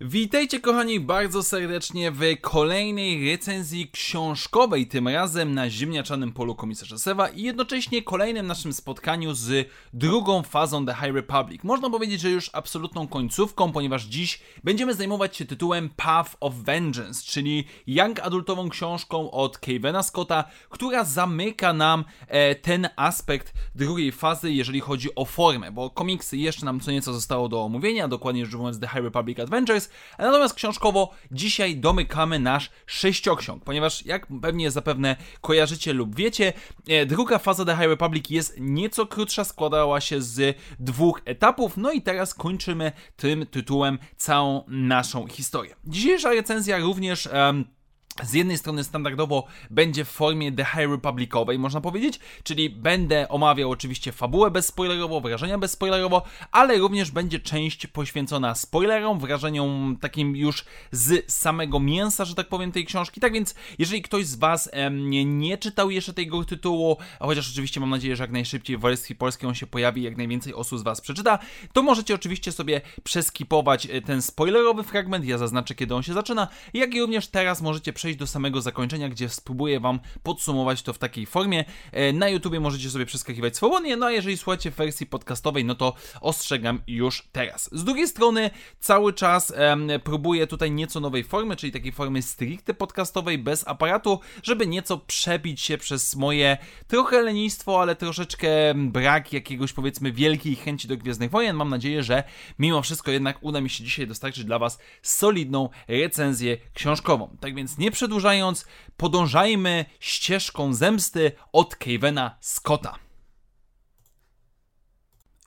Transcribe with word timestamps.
Witajcie 0.00 0.60
kochani 0.60 1.00
bardzo 1.00 1.42
serdecznie 1.42 2.10
w 2.10 2.20
kolejnej 2.40 3.30
recenzji 3.30 3.90
książkowej, 3.90 4.86
tym 4.86 5.08
razem 5.08 5.54
na 5.54 5.70
ziemniaczanym 5.70 6.32
polu 6.32 6.54
komisarza 6.54 6.98
Sewa 6.98 7.28
i 7.28 7.42
jednocześnie 7.42 8.02
kolejnym 8.02 8.46
naszym 8.46 8.72
spotkaniu 8.72 9.34
z 9.34 9.68
drugą 9.92 10.42
fazą 10.42 10.86
The 10.86 10.94
High 10.94 11.14
Republic. 11.14 11.64
Można 11.64 11.90
powiedzieć, 11.90 12.20
że 12.20 12.30
już 12.30 12.50
absolutną 12.52 13.08
końcówką, 13.08 13.72
ponieważ 13.72 14.04
dziś 14.04 14.40
będziemy 14.64 14.94
zajmować 14.94 15.36
się 15.36 15.44
tytułem 15.44 15.90
Path 15.96 16.36
of 16.40 16.54
Vengeance, 16.54 17.22
czyli 17.26 17.64
young 17.86 18.20
adultową 18.20 18.68
książką 18.68 19.30
od 19.30 19.58
Kevena 19.58 20.02
Scotta, 20.02 20.44
która 20.68 21.04
zamyka 21.04 21.72
nam 21.72 22.04
e, 22.28 22.54
ten 22.54 22.88
aspekt 22.96 23.52
drugiej 23.74 24.12
fazy, 24.12 24.52
jeżeli 24.52 24.80
chodzi 24.80 25.14
o 25.14 25.24
formę, 25.24 25.72
bo 25.72 25.90
komiksy 25.90 26.36
jeszcze 26.36 26.66
nam 26.66 26.80
co 26.80 26.90
nieco 26.90 27.12
zostało 27.12 27.48
do 27.48 27.64
omówienia, 27.64 28.08
dokładnie 28.08 28.46
rzecz 28.46 28.54
mówiąc 28.54 28.80
The 28.80 28.88
High 28.88 29.04
Republic 29.04 29.38
Adventures, 29.38 29.85
Natomiast 30.18 30.54
książkowo 30.54 31.10
dzisiaj 31.30 31.76
domykamy 31.76 32.38
nasz 32.38 32.70
sześcioksiąg, 32.86 33.64
ponieważ 33.64 34.06
jak 34.06 34.26
pewnie 34.42 34.70
zapewne 34.70 35.16
kojarzycie 35.40 35.92
lub 35.92 36.16
wiecie, 36.16 36.52
e, 36.88 37.06
druga 37.06 37.38
faza 37.38 37.64
The 37.64 37.76
High 37.76 37.88
Republic 37.88 38.30
jest 38.30 38.54
nieco 38.58 39.06
krótsza, 39.06 39.44
składała 39.44 40.00
się 40.00 40.22
z 40.22 40.58
dwóch 40.78 41.20
etapów, 41.24 41.76
no 41.76 41.92
i 41.92 42.02
teraz 42.02 42.34
kończymy 42.34 42.92
tym 43.16 43.46
tytułem 43.46 43.98
całą 44.16 44.64
naszą 44.68 45.26
historię. 45.26 45.76
Dzisiejsza 45.84 46.30
recenzja 46.30 46.78
również... 46.78 47.28
Um, 47.32 47.76
z 48.22 48.32
jednej 48.32 48.58
strony 48.58 48.84
standardowo 48.84 49.46
będzie 49.70 50.04
w 50.04 50.08
formie 50.08 50.52
The 50.52 50.64
High 50.64 50.90
Republicowej, 50.90 51.58
można 51.58 51.80
powiedzieć, 51.80 52.20
czyli 52.42 52.70
będę 52.70 53.28
omawiał 53.28 53.70
oczywiście 53.70 54.12
fabułę 54.12 54.50
bezspoilerowo, 54.50 55.20
wrażenia 55.20 55.58
bezspoilerowo, 55.58 56.22
ale 56.52 56.78
również 56.78 57.10
będzie 57.10 57.40
część 57.40 57.86
poświęcona 57.86 58.54
spoilerom, 58.54 59.18
wrażeniom 59.18 59.96
takim 60.00 60.36
już 60.36 60.64
z 60.92 61.32
samego 61.32 61.80
mięsa, 61.80 62.24
że 62.24 62.34
tak 62.34 62.48
powiem, 62.48 62.72
tej 62.72 62.84
książki. 62.84 63.20
Tak 63.20 63.32
więc, 63.32 63.54
jeżeli 63.78 64.02
ktoś 64.02 64.26
z 64.26 64.34
Was 64.34 64.68
em, 64.72 65.10
nie, 65.38 65.58
czytał 65.58 65.90
jeszcze 65.90 66.12
tego 66.12 66.44
tytułu, 66.44 66.96
chociaż 67.20 67.50
oczywiście 67.52 67.80
mam 67.80 67.90
nadzieję, 67.90 68.16
że 68.16 68.22
jak 68.24 68.30
najszybciej 68.30 68.76
w 68.76 68.80
wersji 68.80 69.14
polskiej 69.14 69.48
on 69.48 69.54
się 69.54 69.66
pojawi, 69.66 70.02
jak 70.02 70.16
najwięcej 70.16 70.54
osób 70.54 70.78
z 70.78 70.82
Was 70.82 71.00
przeczyta, 71.00 71.38
to 71.72 71.82
możecie 71.82 72.14
oczywiście 72.14 72.52
sobie 72.52 72.80
przeskipować 73.04 73.86
e, 73.86 74.00
ten 74.00 74.22
spoilerowy 74.22 74.82
fragment, 74.82 75.24
ja 75.24 75.38
zaznaczę 75.38 75.74
kiedy 75.74 75.94
on 75.94 76.02
się 76.02 76.14
zaczyna, 76.14 76.48
jak 76.74 76.94
i 76.94 77.00
również 77.00 77.28
teraz 77.28 77.62
możecie 77.62 77.92
przejść 77.92 78.05
przejść 78.06 78.18
do 78.18 78.26
samego 78.26 78.62
zakończenia, 78.62 79.08
gdzie 79.08 79.28
spróbuję 79.28 79.80
Wam 79.80 80.00
podsumować 80.22 80.82
to 80.82 80.92
w 80.92 80.98
takiej 80.98 81.26
formie. 81.26 81.64
E, 81.92 82.12
na 82.12 82.28
YouTubie 82.28 82.60
możecie 82.60 82.90
sobie 82.90 83.06
przeskakiwać 83.06 83.56
swobodnie, 83.56 83.96
no 83.96 84.06
a 84.06 84.10
jeżeli 84.10 84.36
słuchacie 84.36 84.70
w 84.70 84.74
wersji 84.74 85.06
podcastowej, 85.06 85.64
no 85.64 85.74
to 85.74 85.94
ostrzegam 86.20 86.82
już 86.86 87.28
teraz. 87.32 87.70
Z 87.72 87.84
drugiej 87.84 88.08
strony 88.08 88.50
cały 88.80 89.12
czas 89.12 89.52
um, 89.58 89.88
próbuję 90.04 90.46
tutaj 90.46 90.70
nieco 90.70 91.00
nowej 91.00 91.24
formy, 91.24 91.56
czyli 91.56 91.72
takiej 91.72 91.92
formy 91.92 92.22
stricte 92.22 92.74
podcastowej, 92.74 93.38
bez 93.38 93.68
aparatu, 93.68 94.20
żeby 94.42 94.66
nieco 94.66 94.98
przebić 94.98 95.60
się 95.60 95.78
przez 95.78 96.16
moje 96.16 96.56
trochę 96.86 97.22
lenistwo, 97.22 97.82
ale 97.82 97.96
troszeczkę 97.96 98.48
brak 98.74 99.32
jakiegoś 99.32 99.72
powiedzmy 99.72 100.12
wielkiej 100.12 100.56
chęci 100.56 100.88
do 100.88 100.96
Gwiezdnych 100.96 101.30
Wojen. 101.30 101.56
Mam 101.56 101.68
nadzieję, 101.68 102.02
że 102.02 102.24
mimo 102.58 102.82
wszystko 102.82 103.10
jednak 103.10 103.38
uda 103.40 103.60
mi 103.60 103.70
się 103.70 103.84
dzisiaj 103.84 104.06
dostarczyć 104.06 104.44
dla 104.44 104.58
Was 104.58 104.78
solidną 105.02 105.68
recenzję 105.88 106.56
książkową. 106.74 107.36
Tak 107.40 107.54
więc 107.54 107.78
nie 107.78 107.90
przedłużając, 107.96 108.66
podążajmy 108.96 109.84
ścieżką 110.00 110.74
zemsty 110.74 111.32
od 111.52 111.76
Kevena 111.76 112.36
Scotta. 112.40 113.05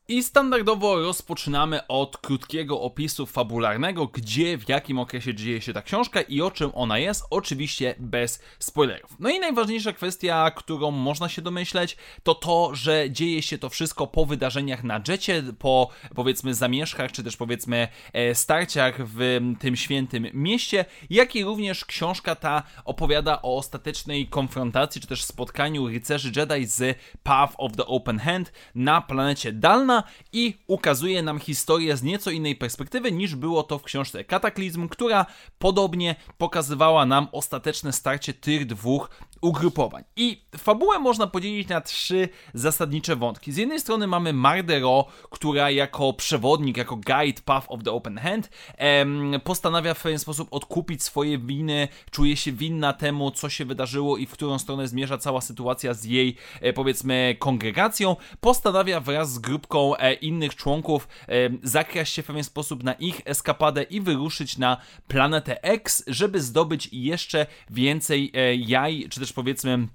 I 0.10 0.24
standardowo 0.24 1.00
rozpoczynamy 1.00 1.88
od 1.88 2.18
krótkiego 2.18 2.82
opisu 2.82 3.26
fabularnego, 3.26 4.08
gdzie, 4.08 4.58
w 4.58 4.70
jakim 4.70 5.00
okresie 5.00 5.36
dzieje 5.36 5.62
się 5.62 5.74
ta 5.74 5.82
książka 5.82 6.22
i 6.22 6.42
o 6.42 6.52
czym 6.52 6.72
ona 6.74 6.98
jest, 6.98 7.26
oczywiście 7.30 7.96
bez 8.00 8.42
spoilerów. 8.60 9.16
No 9.20 9.30
i 9.30 9.40
najważniejsza 9.40 9.94
kwestia, 9.94 10.52
którą 10.52 10.92
można 10.92 11.30
się 11.30 11.42
domyśleć, 11.42 11.98
to 12.24 12.36
to, 12.36 12.76
że 12.76 13.12
dzieje 13.12 13.42
się 13.42 13.58
to 13.58 13.70
wszystko 13.70 14.08
po 14.08 14.26
wydarzeniach 14.26 14.84
na 14.84 15.02
Jecie, 15.08 15.44
po 15.60 15.90
powiedzmy 16.16 16.54
zamieszkach, 16.54 17.12
czy 17.12 17.24
też 17.24 17.38
powiedzmy 17.38 17.88
e, 18.14 18.36
starciach 18.36 19.08
w 19.08 19.40
tym 19.60 19.76
świętym 19.76 20.28
mieście, 20.34 20.86
jak 21.10 21.36
i 21.36 21.44
również 21.44 21.86
książka 21.86 22.36
ta 22.36 22.64
opowiada 22.86 23.42
o 23.42 23.58
ostatecznej 23.58 24.28
konfrontacji, 24.28 25.02
czy 25.02 25.08
też 25.08 25.24
spotkaniu 25.24 25.88
rycerzy 25.88 26.32
Jedi 26.36 26.66
z 26.66 26.98
Path 27.24 27.54
of 27.58 27.72
the 27.76 27.86
Open 27.86 28.20
Hand 28.20 28.52
na 28.76 29.02
planecie 29.02 29.54
Dalna, 29.54 29.99
i 30.34 30.58
ukazuje 30.68 31.24
nam 31.24 31.40
historię 31.40 31.98
z 31.98 32.04
nieco 32.04 32.32
innej 32.32 32.56
perspektywy 32.56 33.12
niż 33.12 33.36
było 33.36 33.64
to 33.64 33.80
w 33.80 33.84
książce 33.84 34.24
Kataklizm, 34.24 34.90
która 34.90 35.26
podobnie 35.60 36.16
pokazywała 36.38 37.06
nam 37.06 37.28
ostateczne 37.32 37.94
starcie 37.94 38.34
tych 38.34 38.66
dwóch 38.66 39.10
ugrupowań. 39.42 40.04
I 40.16 40.46
fabułę 40.58 41.00
można 41.00 41.28
podzielić 41.28 41.68
na 41.68 41.82
trzy 41.82 42.30
zasadnicze 42.54 43.16
wątki. 43.16 43.52
Z 43.52 43.58
jednej 43.58 43.80
strony 43.80 44.08
mamy 44.08 44.34
Mardero, 44.34 45.06
która 45.30 45.72
jako 45.72 46.14
przewodnik, 46.14 46.78
jako 46.78 46.96
guide 46.96 47.42
Path 47.46 47.66
of 47.70 47.84
the 47.84 47.92
Open 47.92 48.18
Hand 48.18 48.50
em, 48.78 49.42
postanawia 49.44 49.94
w 49.94 50.02
pewien 50.04 50.20
sposób 50.20 50.48
odkupić 50.52 51.04
swoje 51.04 51.38
winy, 51.38 51.88
czuje 52.12 52.38
się 52.38 52.52
winna 52.52 52.94
temu, 52.94 53.32
co 53.32 53.50
się 53.50 53.66
wydarzyło 53.66 54.18
i 54.18 54.26
w 54.26 54.32
którą 54.32 54.60
stronę 54.60 54.88
zmierza 54.88 55.18
cała 55.18 55.42
sytuacja 55.42 55.94
z 55.94 56.04
jej, 56.04 56.36
e, 56.62 56.74
powiedzmy, 56.74 57.36
kongregacją. 57.40 58.16
Postanawia 58.40 59.00
wraz 59.00 59.34
z 59.34 59.40
grupką 59.40 59.89
e, 59.98 60.14
innych 60.14 60.56
członków 60.56 61.08
e, 61.28 61.32
zakraść 61.64 62.14
się 62.14 62.24
w 62.24 62.26
pewien 62.26 62.44
sposób 62.44 62.84
na 62.84 62.94
ich 62.94 63.22
eskapadę 63.26 63.84
i 63.84 64.02
wyruszyć 64.02 64.58
na 64.58 64.78
planetę 65.08 65.64
X, 65.64 66.04
żeby 66.08 66.42
zdobyć 66.42 66.90
jeszcze 66.92 67.46
więcej 67.70 68.32
e, 68.34 68.56
jaj, 68.56 69.08
czy 69.10 69.20
też 69.20 69.30
też 69.30 69.34
powiedzmy 69.34 69.88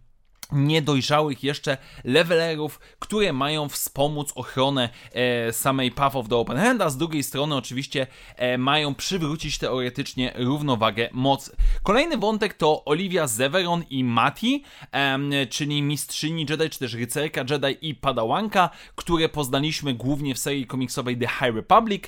niedojrzałych 0.53 1.45
jeszcze 1.45 1.77
levelerów, 2.05 2.81
które 2.99 3.33
mają 3.33 3.69
wspomóc 3.69 4.33
ochronę 4.35 4.89
e, 5.13 5.53
samej 5.53 5.91
Path 5.91 6.17
of 6.17 6.29
the 6.29 6.37
Open 6.37 6.57
Hand, 6.57 6.83
a 6.83 6.91
z 6.91 6.97
drugiej 6.97 7.23
strony 7.23 7.57
oczywiście 7.57 8.07
e, 8.37 8.59
mają 8.59 8.95
przywrócić 8.95 9.59
teoretycznie 9.59 10.33
równowagę 10.37 11.09
mocy. 11.13 11.57
Kolejny 11.83 12.19
wątek 12.19 12.55
to 12.55 12.85
Olivia 12.85 13.27
Zeveron 13.27 13.85
i 13.91 14.05
Mati, 14.05 14.65
e, 14.93 15.47
czyli 15.47 15.83
mistrzyni 15.83 16.47
Jedi, 16.51 16.71
czy 16.71 16.79
też 16.79 16.95
rycerka 16.95 17.45
Jedi 17.51 17.89
i 17.89 17.95
padałanka, 17.95 18.71
które 18.95 19.29
poznaliśmy 19.29 19.95
głównie 19.95 20.35
w 20.35 20.39
serii 20.39 20.67
komiksowej 20.67 21.17
The 21.17 21.27
High 21.27 21.57
Republic, 21.57 22.05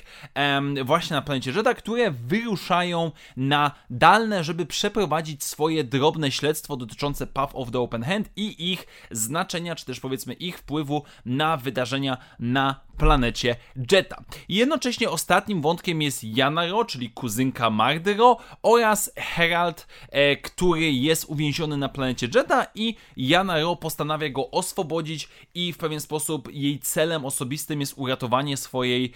właśnie 0.85 1.15
na 1.15 1.21
planecie 1.21 1.51
Jedi, 1.51 1.75
które 1.77 2.11
wyruszają 2.11 3.11
na 3.37 3.71
dalne, 3.89 4.43
żeby 4.43 4.65
przeprowadzić 4.65 5.43
swoje 5.43 5.83
drobne 5.83 6.31
śledztwo 6.31 6.77
dotyczące 6.77 7.27
Path 7.27 7.55
of 7.55 7.71
the 7.71 7.79
Open 7.79 8.03
Hand 8.03 8.26
i 8.35 8.71
ich 8.71 8.85
znaczenia, 9.11 9.75
czy 9.75 9.85
też 9.85 9.99
powiedzmy 9.99 10.33
ich 10.33 10.57
wpływu 10.57 11.03
na 11.25 11.57
wydarzenia 11.57 12.17
na 12.39 12.86
planecie 12.97 13.55
Jetta. 13.91 14.23
Jednocześnie 14.49 15.09
ostatnim 15.09 15.61
wątkiem 15.61 16.01
jest 16.01 16.23
Janaro, 16.23 16.85
czyli 16.85 17.09
kuzynka 17.09 17.69
Mardero 17.69 18.37
oraz 18.63 19.11
Herald, 19.17 19.87
e, 20.09 20.35
który 20.35 20.91
jest 20.91 21.25
uwięziony 21.25 21.77
na 21.77 21.89
planecie 21.89 22.27
Jetta 22.35 22.67
i 22.75 22.95
Janaro 23.17 23.75
postanawia 23.75 24.29
go 24.29 24.51
oswobodzić 24.51 25.29
i 25.55 25.73
w 25.73 25.77
pewien 25.77 25.99
sposób 25.99 26.53
jej 26.53 26.79
celem 26.79 27.25
osobistym 27.25 27.79
jest 27.79 27.93
uratowanie 27.97 28.57
swojej 28.57 29.11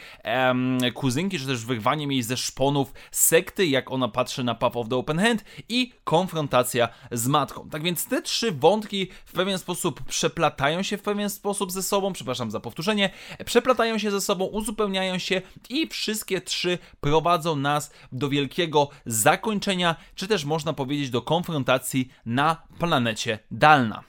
kuzynki, 0.93 1.39
czy 1.39 1.45
też 1.45 1.65
wyrwanie 1.65 2.07
jej 2.07 2.23
ze 2.23 2.37
szponów 2.37 2.93
sekty, 3.11 3.65
jak 3.65 3.91
ona 3.91 4.07
patrzy 4.07 4.43
na 4.43 4.55
Path 4.55 4.77
of 4.77 4.89
the 4.89 4.95
Open 4.95 5.19
Hand 5.19 5.43
i 5.69 5.93
konfrontacja 6.03 6.89
z 7.11 7.27
matką. 7.27 7.69
Tak 7.69 7.83
więc 7.83 8.05
te 8.05 8.21
trzy 8.21 8.51
wątki 8.51 9.07
w 9.25 9.31
pewien 9.31 9.59
sposób 9.59 10.03
przeplatają 10.03 10.83
się 10.83 10.97
w 10.97 11.01
pewien 11.01 11.29
sposób 11.29 11.71
ze 11.71 11.83
sobą, 11.83 12.13
przepraszam 12.13 12.51
za 12.51 12.59
powtórzenie, 12.59 13.09
przeplatają 13.45 13.70
przeplatają 13.71 13.97
się 13.97 14.11
ze 14.11 14.21
sobą, 14.21 14.45
uzupełniają 14.45 15.17
się 15.17 15.41
i 15.69 15.87
wszystkie 15.87 16.41
trzy 16.41 16.77
prowadzą 17.01 17.55
nas 17.55 17.91
do 18.11 18.29
wielkiego 18.29 18.89
zakończenia, 19.05 19.95
czy 20.15 20.27
też 20.27 20.45
można 20.45 20.73
powiedzieć 20.73 21.09
do 21.09 21.21
konfrontacji 21.21 22.09
na 22.25 22.61
planecie 22.79 23.39
Dalna. 23.51 24.03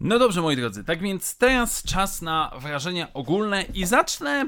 No 0.00 0.18
dobrze, 0.18 0.42
moi 0.42 0.56
drodzy, 0.56 0.84
tak 0.84 1.02
więc 1.02 1.38
teraz 1.38 1.82
czas 1.82 2.22
na 2.22 2.52
wrażenia 2.58 3.12
ogólne 3.14 3.62
i 3.74 3.86
zacznę 3.86 4.46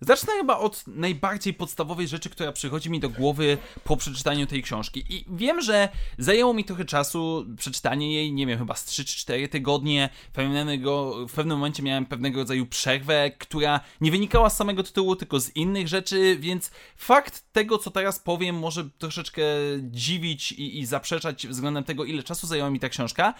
Zacznę 0.00 0.32
chyba 0.32 0.58
od 0.58 0.84
najbardziej 0.86 1.54
podstawowej 1.54 2.08
rzeczy, 2.08 2.30
która 2.30 2.52
przychodzi 2.52 2.90
mi 2.90 3.00
do 3.00 3.08
głowy 3.08 3.58
po 3.84 3.96
przeczytaniu 3.96 4.46
tej 4.46 4.62
książki. 4.62 5.04
I 5.08 5.24
wiem, 5.28 5.60
że 5.60 5.88
zajęło 6.18 6.54
mi 6.54 6.64
trochę 6.64 6.84
czasu 6.84 7.46
przeczytanie 7.56 8.14
jej, 8.14 8.32
nie 8.32 8.46
wiem, 8.46 8.58
chyba 8.58 8.74
z 8.74 8.84
3 8.84 9.04
czy 9.04 9.16
4 9.16 9.48
tygodnie. 9.48 10.08
Pewnego, 10.32 11.14
w 11.28 11.32
pewnym 11.32 11.58
momencie 11.58 11.82
miałem 11.82 12.06
pewnego 12.06 12.40
rodzaju 12.40 12.66
przerwę, 12.66 13.30
która 13.30 13.80
nie 14.00 14.10
wynikała 14.10 14.50
z 14.50 14.56
samego 14.56 14.82
tytułu, 14.82 15.16
tylko 15.16 15.40
z 15.40 15.56
innych 15.56 15.88
rzeczy, 15.88 16.36
więc 16.40 16.70
fakt 16.96 17.44
tego, 17.52 17.78
co 17.78 17.90
teraz 17.90 18.18
powiem, 18.18 18.58
może 18.58 18.90
troszeczkę 18.98 19.42
dziwić 19.80 20.52
i, 20.52 20.78
i 20.78 20.86
zaprzeczać 20.86 21.46
względem 21.46 21.84
tego, 21.84 22.04
ile 22.04 22.22
czasu 22.22 22.46
zajęła 22.46 22.70
mi 22.70 22.80
ta 22.80 22.88
książka 22.88 23.34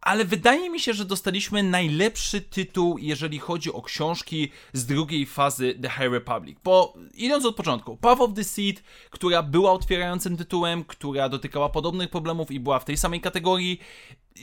ale 0.00 0.24
wydaje 0.24 0.70
mi 0.70 0.80
się, 0.80 0.94
że 0.94 1.04
dostaliśmy 1.04 1.62
najlepszy 1.62 2.40
tytuł, 2.40 2.98
jeżeli 2.98 3.38
chodzi 3.38 3.72
o 3.72 3.82
książki 3.82 4.50
z 4.72 4.86
drugiej 4.86 5.26
fazy 5.26 5.78
The 5.82 5.90
High 5.90 6.12
Republic. 6.12 6.58
Bo 6.64 6.94
idąc 7.14 7.44
od 7.44 7.56
początku, 7.56 7.96
Path 7.96 8.20
of 8.20 8.34
the 8.34 8.44
Seed, 8.44 8.82
która 9.10 9.42
była 9.42 9.72
otwierającym 9.72 10.36
tytułem, 10.36 10.84
która 10.84 11.28
dotykała 11.28 11.68
podobnych 11.68 12.10
problemów 12.10 12.50
i 12.50 12.60
była 12.60 12.78
w 12.78 12.84
tej 12.84 12.96
samej 12.96 13.20
kategorii, 13.20 13.80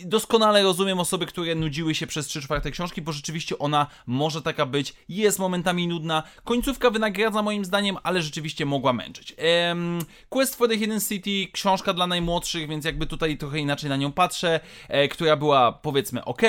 doskonale 0.05 0.63
rozumiem 0.63 0.99
osoby, 0.99 1.25
które 1.25 1.55
nudziły 1.55 1.95
się 1.95 2.07
przez 2.07 2.27
3 2.27 2.41
czwarte 2.41 2.71
książki, 2.71 3.01
bo 3.01 3.11
rzeczywiście 3.11 3.59
ona 3.59 3.87
może 4.07 4.41
taka 4.41 4.65
być, 4.65 4.93
jest 5.09 5.39
momentami 5.39 5.87
nudna. 5.87 6.23
Końcówka 6.43 6.89
wynagradza 6.89 7.41
moim 7.41 7.65
zdaniem, 7.65 7.97
ale 8.03 8.21
rzeczywiście 8.21 8.65
mogła 8.65 8.93
męczyć. 8.93 9.33
Ehm, 9.37 9.99
Quest 10.29 10.55
for 10.55 10.69
the 10.69 10.77
Hidden 10.77 11.01
City, 11.01 11.51
książka 11.51 11.93
dla 11.93 12.07
najmłodszych, 12.07 12.67
więc 12.67 12.85
jakby 12.85 13.05
tutaj 13.05 13.37
trochę 13.37 13.59
inaczej 13.59 13.89
na 13.89 13.97
nią 13.97 14.11
patrzę, 14.11 14.59
e, 14.87 15.07
która 15.07 15.35
była 15.35 15.71
powiedzmy 15.71 16.25
ok. 16.25 16.41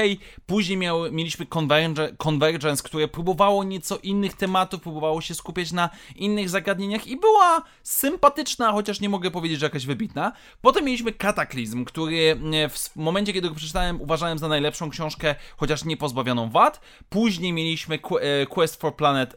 Później 0.46 0.78
miał, 0.78 1.12
mieliśmy 1.12 1.46
Converge, 1.46 2.16
Convergence, 2.26 2.82
które 2.82 3.08
próbowało 3.08 3.64
nieco 3.64 3.98
innych 4.02 4.34
tematów, 4.34 4.80
próbowało 4.80 5.20
się 5.20 5.34
skupiać 5.34 5.72
na 5.72 5.90
innych 6.16 6.48
zagadnieniach 6.48 7.06
i 7.06 7.16
była 7.16 7.62
sympatyczna, 7.82 8.72
chociaż 8.72 9.00
nie 9.00 9.08
mogę 9.08 9.30
powiedzieć, 9.30 9.60
że 9.60 9.66
jakaś 9.66 9.86
wybitna. 9.86 10.32
Potem 10.62 10.84
mieliśmy 10.84 11.12
Kataklizm, 11.12 11.84
który 11.84 12.40
e, 12.54 12.68
w 12.68 12.96
momencie, 12.96 13.32
kiedy 13.34 13.48
go 13.48 13.54
przeczytałem, 13.54 14.00
uważałem 14.00 14.38
za 14.38 14.48
najlepszą 14.48 14.90
książkę, 14.90 15.34
chociaż 15.56 15.84
nie 15.84 15.96
pozbawioną 15.96 16.50
wad. 16.50 16.80
Później 17.08 17.52
mieliśmy 17.52 17.98
e, 18.20 18.46
Quest 18.46 18.80
for 18.80 18.96
Planet, 18.96 19.34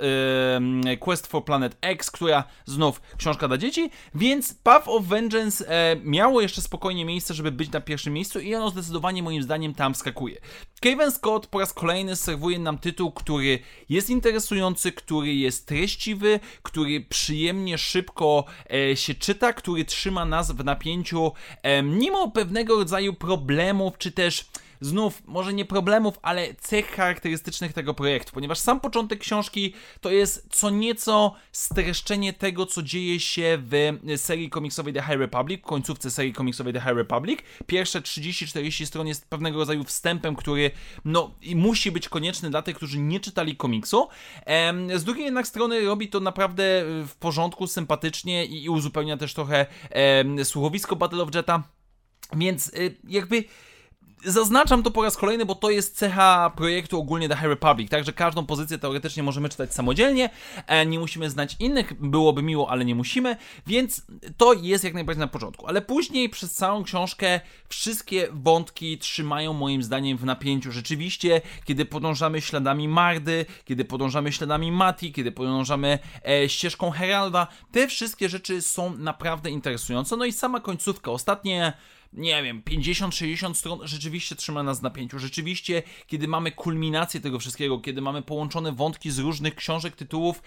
e, 0.86 0.98
Quest 0.98 1.28
for 1.28 1.46
Planet 1.46 1.78
X, 1.82 2.12
która 2.12 2.44
znów 2.66 3.02
książka 3.18 3.48
dla 3.48 3.58
dzieci, 3.58 3.90
więc 4.16 4.54
Path 4.54 4.88
of 4.88 5.06
Vengeance 5.06 5.70
e, 5.70 5.96
miało 6.04 6.42
jeszcze 6.42 6.62
spokojnie 6.62 7.06
miejsce, 7.06 7.34
żeby 7.34 7.52
być 7.52 7.72
na 7.72 7.82
pierwszym 7.82 8.14
miejscu 8.14 8.40
i 8.40 8.56
ono 8.56 8.70
zdecydowanie 8.70 9.24
moim 9.24 9.44
zdaniem 9.44 9.74
tam 9.74 9.96
skakuje. 9.96 10.38
Kevin 10.82 11.12
Scott 11.12 11.48
po 11.48 11.60
raz 11.60 11.74
kolejny 11.74 12.16
serwuje 12.16 12.60
nam 12.60 12.78
tytuł, 12.78 13.12
który 13.12 13.60
jest 13.90 14.10
interesujący, 14.10 14.92
który 14.92 15.34
jest 15.34 15.68
treściwy, 15.68 16.40
który 16.64 17.02
przyjemnie, 17.02 17.78
szybko 17.78 18.46
się 18.96 19.16
czyta, 19.16 19.54
który 19.54 19.86
trzyma 19.86 20.26
nas 20.26 20.52
w 20.52 20.64
napięciu, 20.64 21.32
mimo 21.84 22.32
pewnego 22.32 22.76
rodzaju 22.76 23.14
problemów 23.88 23.98
czy 23.98 24.12
też 24.12 24.46
znów, 24.82 25.22
może 25.26 25.54
nie 25.54 25.66
problemów, 25.66 26.20
ale 26.22 26.54
cech 26.54 26.96
charakterystycznych 26.96 27.74
tego 27.74 27.94
projektu, 27.94 28.32
ponieważ 28.34 28.60
sam 28.60 28.80
początek 28.80 29.20
książki 29.20 29.74
to 30.02 30.12
jest 30.12 30.48
co 30.52 30.70
nieco 30.70 31.36
streszczenie 31.52 32.34
tego, 32.34 32.66
co 32.66 32.84
dzieje 32.84 33.20
się 33.20 33.58
w 33.62 33.98
serii 34.18 34.50
komiksowej 34.50 34.94
The 34.94 35.02
High 35.02 35.20
Republic, 35.20 35.62
końcówce 35.64 36.12
serii 36.12 36.34
komiksowej 36.34 36.74
The 36.74 36.80
High 36.80 36.98
Republic. 36.98 37.40
Pierwsze 37.66 38.02
30-40 38.02 38.86
stron 38.86 39.08
jest 39.08 39.30
pewnego 39.30 39.58
rodzaju 39.58 39.84
wstępem, 39.84 40.36
który 40.36 40.72
no, 41.06 41.36
musi 41.56 41.92
być 41.92 42.10
konieczny 42.10 42.50
dla 42.50 42.62
tych, 42.62 42.76
którzy 42.76 43.00
nie 43.00 43.20
czytali 43.20 43.56
komiksu. 43.56 44.08
Z 44.96 45.04
drugiej 45.04 45.26
jednak 45.26 45.48
strony 45.48 45.86
robi 45.86 46.08
to 46.08 46.20
naprawdę 46.20 46.84
w 47.08 47.16
porządku, 47.20 47.68
sympatycznie 47.68 48.46
i 48.46 48.70
uzupełnia 48.70 49.18
też 49.18 49.34
trochę 49.34 49.66
słuchowisko 50.44 50.96
Battle 50.96 51.24
of 51.24 51.36
Jetta. 51.36 51.64
Więc 52.34 52.68
y, 52.68 52.96
jakby 53.08 53.44
Zaznaczam 54.26 54.84
to 54.84 54.92
po 54.92 55.04
raz 55.04 55.18
kolejny, 55.18 55.46
bo 55.46 55.56
to 55.56 55.70
jest 55.70 55.98
cecha 55.98 56.52
projektu 56.56 57.00
ogólnie 57.00 57.30
The 57.30 57.36
High 57.36 57.48
Republic, 57.48 57.90
także 57.90 58.14
każdą 58.14 58.46
pozycję 58.46 58.78
teoretycznie 58.78 59.24
możemy 59.24 59.50
czytać 59.50 59.74
samodzielnie, 59.74 60.30
e, 60.68 60.86
nie 60.86 61.00
musimy 61.00 61.30
znać 61.30 61.56
innych, 61.60 61.94
byłoby 61.94 62.42
miło, 62.44 62.70
ale 62.70 62.86
nie 62.86 62.96
musimy, 62.96 63.38
więc 63.68 64.02
to 64.38 64.54
jest 64.54 64.84
jak 64.84 64.94
najbardziej 64.94 65.20
na 65.20 65.28
początku. 65.28 65.68
Ale 65.68 65.82
później 65.82 66.30
przez 66.30 66.54
całą 66.54 66.84
książkę 66.84 67.40
wszystkie 67.70 68.28
wątki 68.32 68.98
trzymają 68.98 69.54
moim 69.54 69.84
zdaniem 69.84 70.18
w 70.18 70.26
napięciu. 70.26 70.72
Rzeczywiście, 70.72 71.42
kiedy 71.66 71.86
podążamy 71.86 72.42
śladami 72.42 72.88
Mardy, 72.88 73.46
kiedy 73.66 73.86
podążamy 73.86 74.32
śladami 74.32 74.72
Mati, 74.72 75.14
kiedy 75.14 75.32
podążamy 75.32 76.00
e, 76.28 76.50
ścieżką 76.50 76.92
Heralda, 76.92 77.48
te 77.72 77.88
wszystkie 77.88 78.30
rzeczy 78.30 78.62
są 78.62 78.98
naprawdę 78.98 79.50
interesujące. 79.50 80.18
No 80.18 80.26
i 80.26 80.32
sama 80.32 80.60
końcówka, 80.60 81.12
ostatnie 81.12 81.74
nie 82.14 82.44
wiem, 82.44 82.62
50-60 82.62 83.54
stron 83.54 83.80
rzeczywiście 83.84 84.36
trzyma 84.36 84.64
nas 84.64 84.80
w 84.80 84.84
napięciu. 84.84 85.20
Rzeczywiście, 85.20 85.84
kiedy 86.08 86.28
mamy 86.28 86.52
kulminację 86.52 87.22
tego 87.22 87.40
wszystkiego, 87.40 87.80
kiedy 87.80 88.02
mamy 88.02 88.22
połączone 88.22 88.72
wątki 88.72 89.12
z 89.12 89.20
różnych 89.20 89.56
książek, 89.56 89.96
tytułów, 89.96 90.42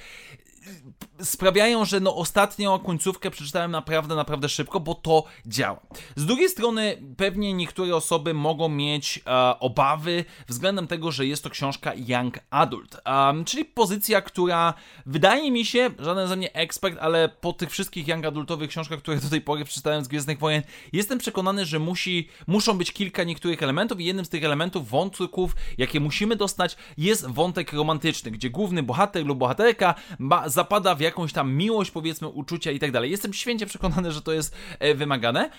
sprawiają, 1.20 1.84
że 1.84 2.00
no 2.00 2.16
ostatnią 2.16 2.78
końcówkę 2.78 3.30
przeczytałem 3.30 3.70
naprawdę, 3.70 4.14
naprawdę 4.14 4.48
szybko, 4.48 4.80
bo 4.80 4.94
to 4.94 5.24
działa. 5.46 5.80
Z 6.16 6.26
drugiej 6.26 6.48
strony 6.48 7.02
pewnie 7.16 7.52
niektóre 7.52 7.96
osoby 7.96 8.34
mogą 8.34 8.68
mieć 8.68 9.20
e, 9.26 9.58
obawy 9.60 10.24
względem 10.48 10.86
tego, 10.86 11.12
że 11.12 11.26
jest 11.26 11.44
to 11.44 11.50
książka 11.50 11.92
Young 11.94 12.38
Adult, 12.50 12.96
um, 13.06 13.44
czyli 13.44 13.64
pozycja, 13.64 14.22
która 14.22 14.74
wydaje 15.06 15.50
mi 15.50 15.64
się, 15.64 15.90
żaden 15.98 16.28
ze 16.28 16.36
mnie 16.36 16.52
ekspert, 16.52 16.98
ale 17.00 17.28
po 17.28 17.52
tych 17.52 17.70
wszystkich 17.70 18.08
Young 18.08 18.26
Adultowych 18.26 18.70
książkach, 18.70 18.98
które 18.98 19.16
do 19.16 19.28
tej 19.28 19.40
pory 19.40 19.64
przeczytałem 19.64 20.04
z 20.04 20.08
Gwiezdnych 20.08 20.38
Wojen, 20.38 20.62
jestem 20.92 21.18
przekonany, 21.18 21.49
że 21.58 21.78
musi, 21.78 22.28
muszą 22.46 22.78
być 22.78 22.92
kilka 22.92 23.24
niektórych 23.24 23.62
elementów 23.62 24.00
i 24.00 24.04
jednym 24.04 24.24
z 24.24 24.28
tych 24.28 24.44
elementów, 24.44 24.88
wątków, 24.90 25.56
jakie 25.78 26.00
musimy 26.00 26.36
dostać, 26.36 26.76
jest 26.98 27.26
wątek 27.26 27.72
romantyczny, 27.72 28.30
gdzie 28.30 28.50
główny 28.50 28.82
bohater 28.82 29.26
lub 29.26 29.38
bohaterka 29.38 29.94
ma 30.18 30.48
zapada 30.48 30.94
w 30.94 31.00
jakąś 31.00 31.32
tam 31.32 31.52
miłość, 31.52 31.90
powiedzmy, 31.90 32.28
uczucia 32.28 32.70
i 32.70 32.78
tak 32.78 32.92
dalej. 32.92 33.10
Jestem 33.10 33.32
święcie 33.32 33.66
przekonany, 33.66 34.12
że 34.12 34.22
to 34.22 34.32
jest 34.32 34.56
e, 34.78 34.94
wymagane. 34.94 35.50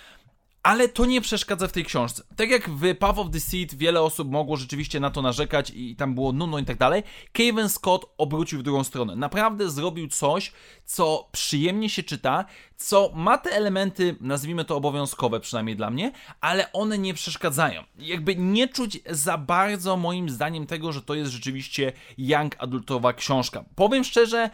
Ale 0.64 0.90
to 0.90 1.06
nie 1.06 1.22
przeszkadza 1.22 1.68
w 1.68 1.72
tej 1.72 1.86
książce. 1.86 2.24
Tak 2.36 2.50
jak 2.50 2.70
w 2.70 2.96
Path 2.96 3.20
of 3.20 3.32
the 3.32 3.40
Seed 3.40 3.76
wiele 3.76 4.02
osób 4.02 4.32
mogło 4.32 4.58
rzeczywiście 4.58 5.00
na 5.00 5.12
to 5.12 5.22
narzekać 5.22 5.72
i 5.76 5.96
tam 5.96 6.16
było 6.16 6.32
nuno 6.32 6.60
i 6.60 6.66
tak 6.66 6.78
dalej, 6.78 7.04
Kevin 7.32 7.70
Scott 7.70 8.06
obrócił 8.18 8.60
w 8.60 8.64
drugą 8.64 8.84
stronę. 8.84 9.16
Naprawdę 9.16 9.70
zrobił 9.70 10.08
coś, 10.08 10.52
co 10.86 11.30
przyjemnie 11.32 11.90
się 11.90 12.04
czyta, 12.04 12.46
co 12.78 13.12
ma 13.16 13.38
te 13.38 13.52
elementy, 13.52 14.16
nazwijmy 14.20 14.66
to 14.66 14.76
obowiązkowe 14.76 15.40
przynajmniej 15.40 15.76
dla 15.76 15.90
mnie, 15.90 16.12
ale 16.42 16.72
one 16.72 16.98
nie 16.98 17.14
przeszkadzają. 17.14 17.84
Jakby 18.00 18.36
nie 18.36 18.68
czuć 18.68 19.00
za 19.10 19.38
bardzo 19.38 19.98
moim 19.98 20.30
zdaniem 20.30 20.68
tego, 20.68 20.92
że 20.92 21.02
to 21.02 21.14
jest 21.14 21.32
rzeczywiście 21.32 21.94
young 22.18 22.56
adultowa 22.60 23.14
książka. 23.14 23.64
Powiem 23.76 24.04
szczerze, 24.04 24.50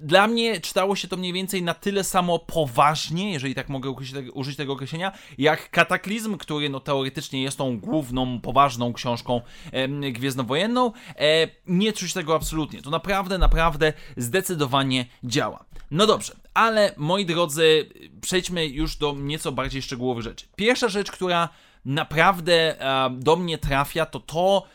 dla 0.00 0.26
mnie 0.26 0.60
czytało 0.60 0.96
się 0.96 1.08
to 1.08 1.16
mniej 1.16 1.32
więcej 1.32 1.62
na 1.62 1.74
tyle 1.74 2.04
samo 2.04 2.38
poważnie, 2.38 3.32
jeżeli 3.32 3.54
tak 3.54 3.68
mogę 3.68 3.94
użyć 4.34 4.56
tego 4.56 4.72
określenia, 4.72 5.12
jak 5.38 5.70
Kataklizm, 5.70 6.36
który 6.36 6.68
no 6.68 6.80
teoretycznie 6.80 7.42
jest 7.42 7.58
tą 7.58 7.78
główną, 7.78 8.40
poważną 8.40 8.92
książką 8.92 9.40
e, 9.72 9.88
gwiezdnowojenną. 9.88 10.92
E, 11.18 11.48
nie 11.66 11.92
czuć 11.92 12.12
tego 12.12 12.34
absolutnie. 12.34 12.82
To 12.82 12.90
naprawdę, 12.90 13.38
naprawdę 13.38 13.92
zdecydowanie 14.16 15.06
działa. 15.24 15.64
No 15.90 16.06
dobrze, 16.06 16.36
ale 16.54 16.94
moi 16.96 17.26
drodzy, 17.26 17.90
przejdźmy 18.20 18.66
już 18.66 18.96
do 18.96 19.14
nieco 19.18 19.52
bardziej 19.52 19.82
szczegółowych 19.82 20.24
rzeczy. 20.24 20.46
Pierwsza 20.56 20.88
rzecz, 20.88 21.10
która 21.10 21.48
naprawdę 21.84 22.80
e, 22.80 23.10
do 23.10 23.36
mnie 23.36 23.58
trafia, 23.58 24.06
to 24.06 24.20
to, 24.20 24.66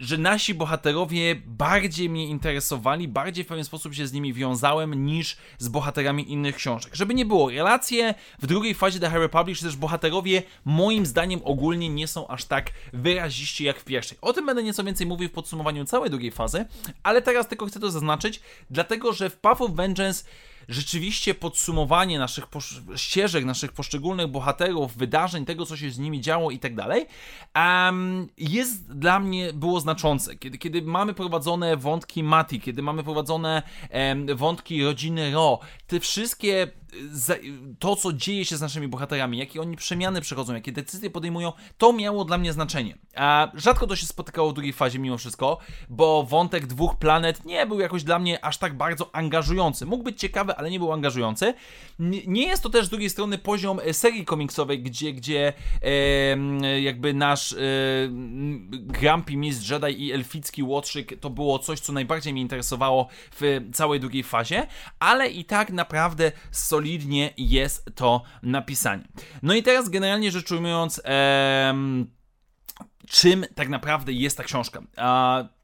że 0.00 0.18
nasi 0.18 0.54
bohaterowie 0.54 1.34
bardziej 1.46 2.08
mnie 2.08 2.26
interesowali, 2.26 3.08
bardziej 3.08 3.44
w 3.44 3.46
pewien 3.46 3.64
sposób 3.64 3.94
się 3.94 4.06
z 4.06 4.12
nimi 4.12 4.32
wiązałem 4.32 5.06
niż 5.06 5.36
z 5.58 5.68
bohaterami 5.68 6.32
innych 6.32 6.56
książek. 6.56 6.94
Żeby 6.94 7.14
nie 7.14 7.24
było, 7.24 7.50
relacje 7.50 8.14
w 8.38 8.46
drugiej 8.46 8.74
fazie 8.74 9.00
The 9.00 9.10
High 9.10 9.18
Republic, 9.18 9.58
czy 9.58 9.64
też 9.64 9.76
bohaterowie 9.76 10.42
moim 10.64 11.06
zdaniem 11.06 11.40
ogólnie 11.44 11.88
nie 11.88 12.06
są 12.06 12.28
aż 12.28 12.44
tak 12.44 12.70
wyraziści 12.92 13.64
jak 13.64 13.80
w 13.80 13.84
pierwszej. 13.84 14.18
O 14.20 14.32
tym 14.32 14.46
będę 14.46 14.62
nieco 14.62 14.84
więcej 14.84 15.06
mówił 15.06 15.28
w 15.28 15.32
podsumowaniu 15.32 15.84
całej 15.84 16.10
drugiej 16.10 16.30
fazy, 16.30 16.64
ale 17.02 17.22
teraz 17.22 17.48
tylko 17.48 17.66
chcę 17.66 17.80
to 17.80 17.90
zaznaczyć, 17.90 18.40
dlatego 18.70 19.12
że 19.12 19.30
w 19.30 19.36
Path 19.36 19.62
of 19.62 19.70
Vengeance 19.70 20.24
rzeczywiście 20.68 21.34
podsumowanie 21.34 22.18
naszych 22.18 22.44
ścieżek, 22.96 23.44
naszych 23.44 23.72
poszczególnych 23.72 24.26
bohaterów, 24.26 24.96
wydarzeń, 24.96 25.44
tego, 25.44 25.66
co 25.66 25.76
się 25.76 25.90
z 25.90 25.98
nimi 25.98 26.20
działo 26.20 26.50
i 26.50 26.58
tak 26.58 26.74
dalej, 26.74 27.06
jest 28.38 28.92
dla 28.92 29.20
mnie, 29.20 29.52
było 29.52 29.80
znaczące. 29.80 30.36
Kiedy, 30.36 30.58
kiedy 30.58 30.82
mamy 30.82 31.14
prowadzone 31.14 31.76
wątki 31.76 32.22
Mati, 32.22 32.60
kiedy 32.60 32.82
mamy 32.82 33.04
prowadzone 33.04 33.62
um, 33.90 34.36
wątki 34.36 34.84
rodziny 34.84 35.32
Ro, 35.32 35.58
te 35.86 36.00
wszystkie 36.00 36.70
to, 37.78 37.96
co 37.96 38.12
dzieje 38.12 38.44
się 38.44 38.56
z 38.56 38.60
naszymi 38.60 38.88
bohaterami, 38.88 39.38
jakie 39.38 39.60
oni 39.60 39.76
przemiany 39.76 40.20
przechodzą, 40.20 40.54
jakie 40.54 40.72
decyzje 40.72 41.10
podejmują, 41.10 41.52
to 41.78 41.92
miało 41.92 42.24
dla 42.24 42.38
mnie 42.38 42.52
znaczenie. 42.52 42.98
A 43.16 43.50
rzadko 43.54 43.86
to 43.86 43.96
się 43.96 44.06
spotykało 44.06 44.50
w 44.50 44.54
drugiej 44.54 44.72
fazie 44.72 44.98
mimo 44.98 45.18
wszystko, 45.18 45.58
bo 45.88 46.22
wątek 46.22 46.66
dwóch 46.66 46.96
planet 46.96 47.44
nie 47.44 47.66
był 47.66 47.80
jakoś 47.80 48.04
dla 48.04 48.18
mnie 48.18 48.44
aż 48.44 48.58
tak 48.58 48.76
bardzo 48.76 49.14
angażujący. 49.14 49.86
Mógł 49.86 50.04
być 50.04 50.20
ciekawy, 50.20 50.56
ale 50.56 50.70
nie 50.70 50.78
był 50.78 50.92
angażujący. 50.92 51.54
Nie 52.26 52.46
jest 52.46 52.62
to 52.62 52.70
też 52.70 52.86
z 52.86 52.88
drugiej 52.88 53.10
strony 53.10 53.38
poziom 53.38 53.80
e, 53.84 53.94
serii 53.94 54.24
komiksowej, 54.24 54.82
gdzie, 54.82 55.12
gdzie 55.12 55.52
e, 55.82 56.80
jakby 56.80 57.14
nasz 57.14 57.52
e, 57.52 57.56
Grumpy 58.70 59.36
Miss 59.36 59.70
Jedi 59.70 60.06
i 60.06 60.12
elficki 60.12 60.62
łotrzyk 60.62 61.20
to 61.20 61.30
było 61.30 61.58
coś, 61.58 61.80
co 61.80 61.92
najbardziej 61.92 62.32
mnie 62.32 62.42
interesowało 62.42 63.08
w 63.40 63.60
całej 63.72 64.00
drugiej 64.00 64.22
fazie, 64.22 64.66
ale 64.98 65.28
i 65.28 65.44
tak 65.44 65.70
naprawdę 65.70 66.32
solidnie 66.86 67.34
jest 67.36 67.90
to 67.94 68.22
napisanie. 68.42 69.08
No 69.42 69.54
i 69.54 69.62
teraz 69.62 69.88
generalnie 69.88 70.30
rzecz 70.30 70.52
ujmując, 70.52 71.02
czym 73.08 73.46
tak 73.54 73.68
naprawdę 73.68 74.12
jest 74.12 74.36
ta 74.36 74.44
książka? 74.44 74.82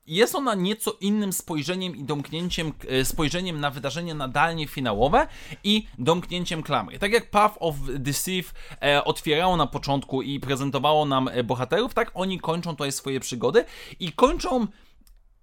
jest 0.06 0.34
ona 0.34 0.54
nieco 0.54 0.96
innym 1.00 1.32
spojrzeniem 1.32 1.96
i 1.96 2.04
domknięciem, 2.04 2.72
e, 2.88 3.04
spojrzeniem 3.04 3.60
na 3.60 3.70
wydarzenia 3.70 4.14
nadalnie 4.14 4.66
finałowe 4.66 5.26
i 5.64 5.86
domknięciem 5.98 6.62
klamry. 6.62 6.98
Tak 6.98 7.12
jak 7.12 7.30
Path 7.30 7.56
of 7.60 7.74
Deceive 7.98 8.54
e, 8.82 9.04
otwierało 9.04 9.56
na 9.56 9.66
początku 9.66 10.22
i 10.22 10.40
prezentowało 10.40 11.04
nam 11.04 11.28
e, 11.28 11.44
bohaterów, 11.44 11.94
tak 11.94 12.10
oni 12.14 12.40
kończą 12.40 12.70
tutaj 12.70 12.92
swoje 12.92 13.20
przygody 13.20 13.64
i 14.00 14.12
kończą 14.12 14.66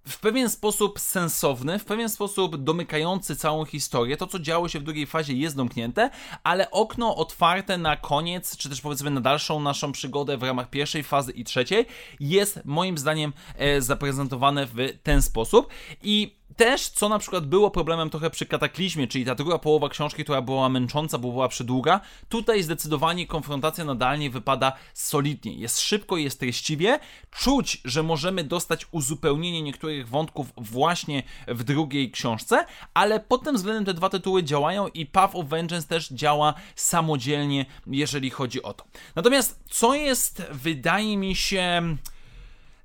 w 0.08 0.20
pewien 0.20 0.50
sposób 0.50 1.00
sensowny, 1.00 1.78
w 1.78 1.84
pewien 1.84 2.08
sposób 2.08 2.56
domykający 2.56 3.36
całą 3.36 3.64
historię. 3.64 4.16
To, 4.16 4.26
co 4.26 4.38
działo 4.38 4.68
się 4.68 4.80
w 4.80 4.82
drugiej 4.82 5.06
fazie, 5.06 5.34
jest 5.34 5.56
domknięte, 5.56 6.10
ale 6.44 6.70
okno 6.70 7.16
otwarte 7.16 7.78
na 7.78 7.96
koniec, 7.96 8.56
czy 8.56 8.68
też 8.68 8.80
powiedzmy 8.80 9.10
na 9.10 9.20
dalszą 9.20 9.60
naszą 9.60 9.92
przygodę 9.92 10.36
w 10.36 10.42
ramach 10.42 10.70
pierwszej 10.70 11.02
fazy 11.02 11.32
i 11.32 11.44
trzeciej, 11.44 11.86
jest 12.20 12.60
moim 12.64 12.98
zdaniem 12.98 13.32
e, 13.56 13.82
zaprezentowane 13.82 14.66
w 14.66 14.76
ten 15.02 15.22
sposób. 15.22 15.68
I 16.02 16.39
też, 16.60 16.88
co 16.88 17.08
na 17.08 17.18
przykład 17.18 17.46
było 17.46 17.70
problemem 17.70 18.10
trochę 18.10 18.30
przy 18.30 18.46
kataklizmie, 18.46 19.08
czyli 19.08 19.24
ta 19.24 19.34
druga 19.34 19.58
połowa 19.58 19.88
książki, 19.88 20.24
która 20.24 20.42
była 20.42 20.68
męcząca, 20.68 21.18
bo 21.18 21.30
była 21.30 21.48
przydługa, 21.48 22.00
tutaj 22.28 22.62
zdecydowanie 22.62 23.26
konfrontacja 23.26 23.84
nadalnie 23.84 24.30
wypada 24.30 24.72
solidnie. 24.94 25.54
Jest 25.54 25.80
szybko, 25.80 26.16
jest 26.16 26.40
treściwie, 26.40 26.98
czuć, 27.30 27.80
że 27.84 28.02
możemy 28.02 28.44
dostać 28.44 28.86
uzupełnienie 28.90 29.62
niektórych 29.62 30.08
wątków 30.08 30.52
właśnie 30.56 31.22
w 31.48 31.64
drugiej 31.64 32.10
książce, 32.10 32.66
ale 32.94 33.20
pod 33.20 33.44
tym 33.44 33.56
względem 33.56 33.84
te 33.84 33.94
dwa 33.94 34.08
tytuły 34.08 34.42
działają 34.42 34.88
i 34.88 35.06
Path 35.06 35.36
of 35.36 35.46
Vengeance 35.46 35.88
też 35.88 36.08
działa 36.08 36.54
samodzielnie, 36.74 37.66
jeżeli 37.86 38.30
chodzi 38.30 38.62
o 38.62 38.74
to. 38.74 38.84
Natomiast 39.14 39.60
co 39.70 39.94
jest, 39.94 40.42
wydaje 40.50 41.16
mi 41.16 41.34
się 41.34 41.96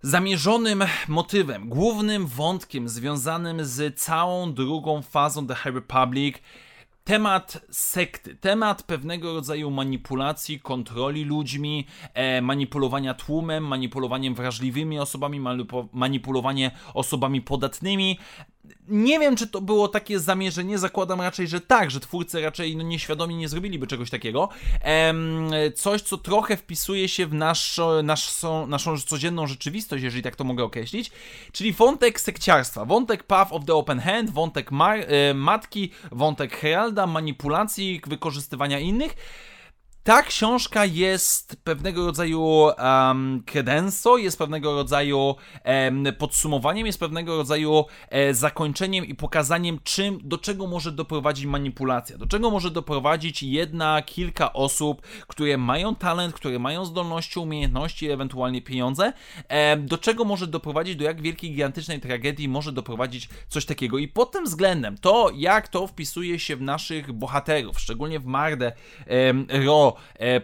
Zamierzonym 0.06 0.84
motywem, 1.08 1.70
głównym 1.70 2.28
wątkiem 2.28 2.90
związanym 2.90 3.66
z 3.66 4.00
całą 4.00 4.54
drugą 4.54 5.02
fazą 5.02 5.48
The 5.48 5.56
High 5.56 5.76
Republic 5.76 6.36
temat 7.04 7.66
sekty, 7.72 8.36
temat 8.36 8.84
pewnego 8.84 9.34
rodzaju 9.34 9.72
manipulacji, 9.72 10.60
kontroli 10.60 11.24
ludźmi, 11.24 11.88
e, 12.14 12.42
manipulowania 12.42 13.14
tłumem, 13.14 13.68
manipulowaniem 13.68 14.36
wrażliwymi 14.36 15.00
osobami, 15.00 15.42
manipulowanie 15.94 16.72
osobami 16.94 17.42
podatnymi, 17.42 18.20
nie 18.88 19.20
wiem, 19.20 19.36
czy 19.36 19.48
to 19.48 19.62
było 19.62 19.88
takie 19.88 20.20
zamierzenie, 20.20 20.78
zakładam 20.78 21.22
raczej, 21.22 21.48
że 21.48 21.62
tak, 21.62 21.92
że 21.92 22.00
twórcy 22.00 22.42
raczej 22.42 22.76
no, 22.78 22.84
nieświadomie 22.84 23.36
nie 23.36 23.50
zrobiliby 23.50 23.88
czegoś 23.88 24.10
takiego. 24.10 24.50
Ehm, 24.82 25.52
coś, 25.76 26.02
co 26.02 26.18
trochę 26.18 26.58
wpisuje 26.58 27.10
się 27.10 27.26
w 27.26 27.34
naszą, 27.34 28.04
naszą, 28.68 28.98
codzienną 29.06 29.48
rzeczywistość, 29.48 30.04
jeżeli 30.04 30.24
tak 30.24 30.36
to 30.36 30.44
mogę 30.44 30.64
określić, 30.64 31.12
czyli 31.52 31.74
wątek 31.74 32.22
sekciarstwa, 32.22 32.86
wątek 32.86 33.24
Path 33.24 33.54
of 33.54 33.66
the 33.66 33.74
Open 33.74 34.00
Hand, 34.00 34.30
wątek 34.30 34.70
e, 34.72 35.34
matki, 35.34 35.92
wątek 36.12 36.58
Heralda, 36.58 37.08
manipulacji, 37.08 38.02
wykorzystywania 38.08 38.80
innych. 38.80 39.16
Ta 40.06 40.24
książka 40.24 40.86
jest 40.86 41.56
pewnego 41.64 42.06
rodzaju 42.06 42.42
um, 42.42 43.44
credenso, 43.46 44.18
jest 44.18 44.38
pewnego 44.38 44.76
rodzaju 44.76 45.36
um, 45.66 46.06
podsumowaniem, 46.18 46.86
jest 46.86 47.00
pewnego 47.00 47.38
rodzaju 47.38 47.86
e, 48.10 48.34
zakończeniem 48.34 49.06
i 49.06 49.16
pokazaniem, 49.16 49.80
czym, 49.84 50.20
do 50.24 50.38
czego 50.38 50.68
może 50.68 50.92
doprowadzić 50.92 51.46
manipulacja, 51.46 52.18
do 52.18 52.28
czego 52.28 52.52
może 52.52 52.72
doprowadzić 52.72 53.44
jedna, 53.44 54.02
kilka 54.02 54.54
osób, 54.54 55.02
które 55.28 55.58
mają 55.58 55.96
talent, 55.96 56.36
które 56.36 56.60
mają 56.60 56.86
zdolności, 56.86 57.40
umiejętności, 57.40 58.10
ewentualnie 58.10 58.62
pieniądze, 58.62 59.14
e, 59.48 59.78
do 59.78 59.98
czego 59.98 60.26
może 60.26 60.48
doprowadzić, 60.48 60.96
do 60.96 61.04
jak 61.04 61.22
wielkiej, 61.22 61.50
gigantycznej 61.52 62.00
tragedii 62.00 62.50
może 62.50 62.72
doprowadzić 62.72 63.30
coś 63.48 63.66
takiego. 63.66 63.98
I 63.98 64.08
pod 64.08 64.32
tym 64.32 64.46
względem 64.46 64.98
to, 64.98 65.32
jak 65.36 65.68
to 65.68 65.88
wpisuje 65.88 66.40
się 66.40 66.56
w 66.56 66.62
naszych 66.62 67.12
bohaterów, 67.12 67.80
szczególnie 67.80 68.20
w 68.20 68.26
Mardę, 68.26 68.72
Ro, 69.50 69.95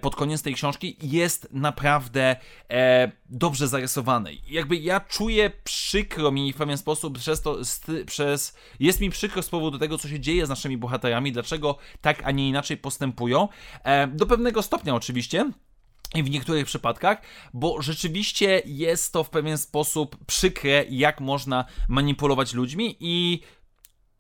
pod 0.01 0.15
koniec 0.15 0.41
tej 0.41 0.53
książki 0.53 0.98
jest 1.01 1.48
naprawdę 1.51 2.36
e, 2.70 3.12
dobrze 3.29 3.67
zarysowany. 3.67 4.31
Jakby 4.48 4.75
ja 4.75 5.00
czuję 5.00 5.51
przykro 5.63 6.31
mi 6.31 6.53
w 6.53 6.58
pewien 6.58 6.77
sposób 6.77 7.20
przez 7.20 7.41
to, 7.41 7.58
przez, 8.05 8.58
jest 8.79 9.01
mi 9.01 9.10
przykro 9.10 9.41
z 9.41 9.50
powodu 9.50 9.79
tego, 9.79 9.98
co 9.98 10.08
się 10.08 10.20
dzieje 10.20 10.46
z 10.46 10.50
naszymi 10.50 10.77
bohaterami, 10.77 11.31
dlaczego 11.31 11.77
tak, 12.01 12.22
a 12.24 12.31
nie 12.31 12.50
inaczej 12.50 12.77
postępują. 12.77 13.48
E, 13.84 14.08
do 14.08 14.25
pewnego 14.25 14.62
stopnia 14.62 14.96
oczywiście. 14.96 15.51
I 16.15 16.24
w 16.24 16.29
niektórych 16.29 16.65
przypadkach, 16.65 17.22
bo 17.53 17.81
rzeczywiście 17.81 18.62
jest 18.65 19.13
to 19.13 19.24
w 19.24 19.29
pewien 19.29 19.58
sposób 19.58 20.25
przykre, 20.25 20.86
jak 20.89 21.22
można 21.22 21.65
manipulować 21.88 22.53
ludźmi 22.53 22.98
i 23.00 23.41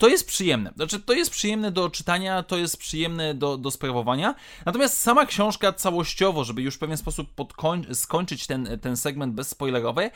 to 0.01 0.07
jest 0.07 0.27
przyjemne. 0.27 0.71
Znaczy, 0.75 0.99
to 0.99 1.13
jest 1.13 1.31
przyjemne 1.31 1.71
do 1.71 1.89
czytania, 1.89 2.43
to 2.43 2.57
jest 2.57 2.77
przyjemne 2.77 3.33
do, 3.33 3.57
do 3.57 3.71
sprawowania. 3.71 4.35
Natomiast 4.65 4.97
sama 4.97 5.25
książka 5.25 5.73
całościowo, 5.73 6.43
żeby 6.43 6.61
już 6.61 6.75
w 6.75 6.79
pewien 6.79 6.97
sposób 6.97 7.27
skończyć 7.93 8.47
ten, 8.47 8.79
ten 8.81 8.97
segment 8.97 9.33
bezspoilerowy, 9.33 10.11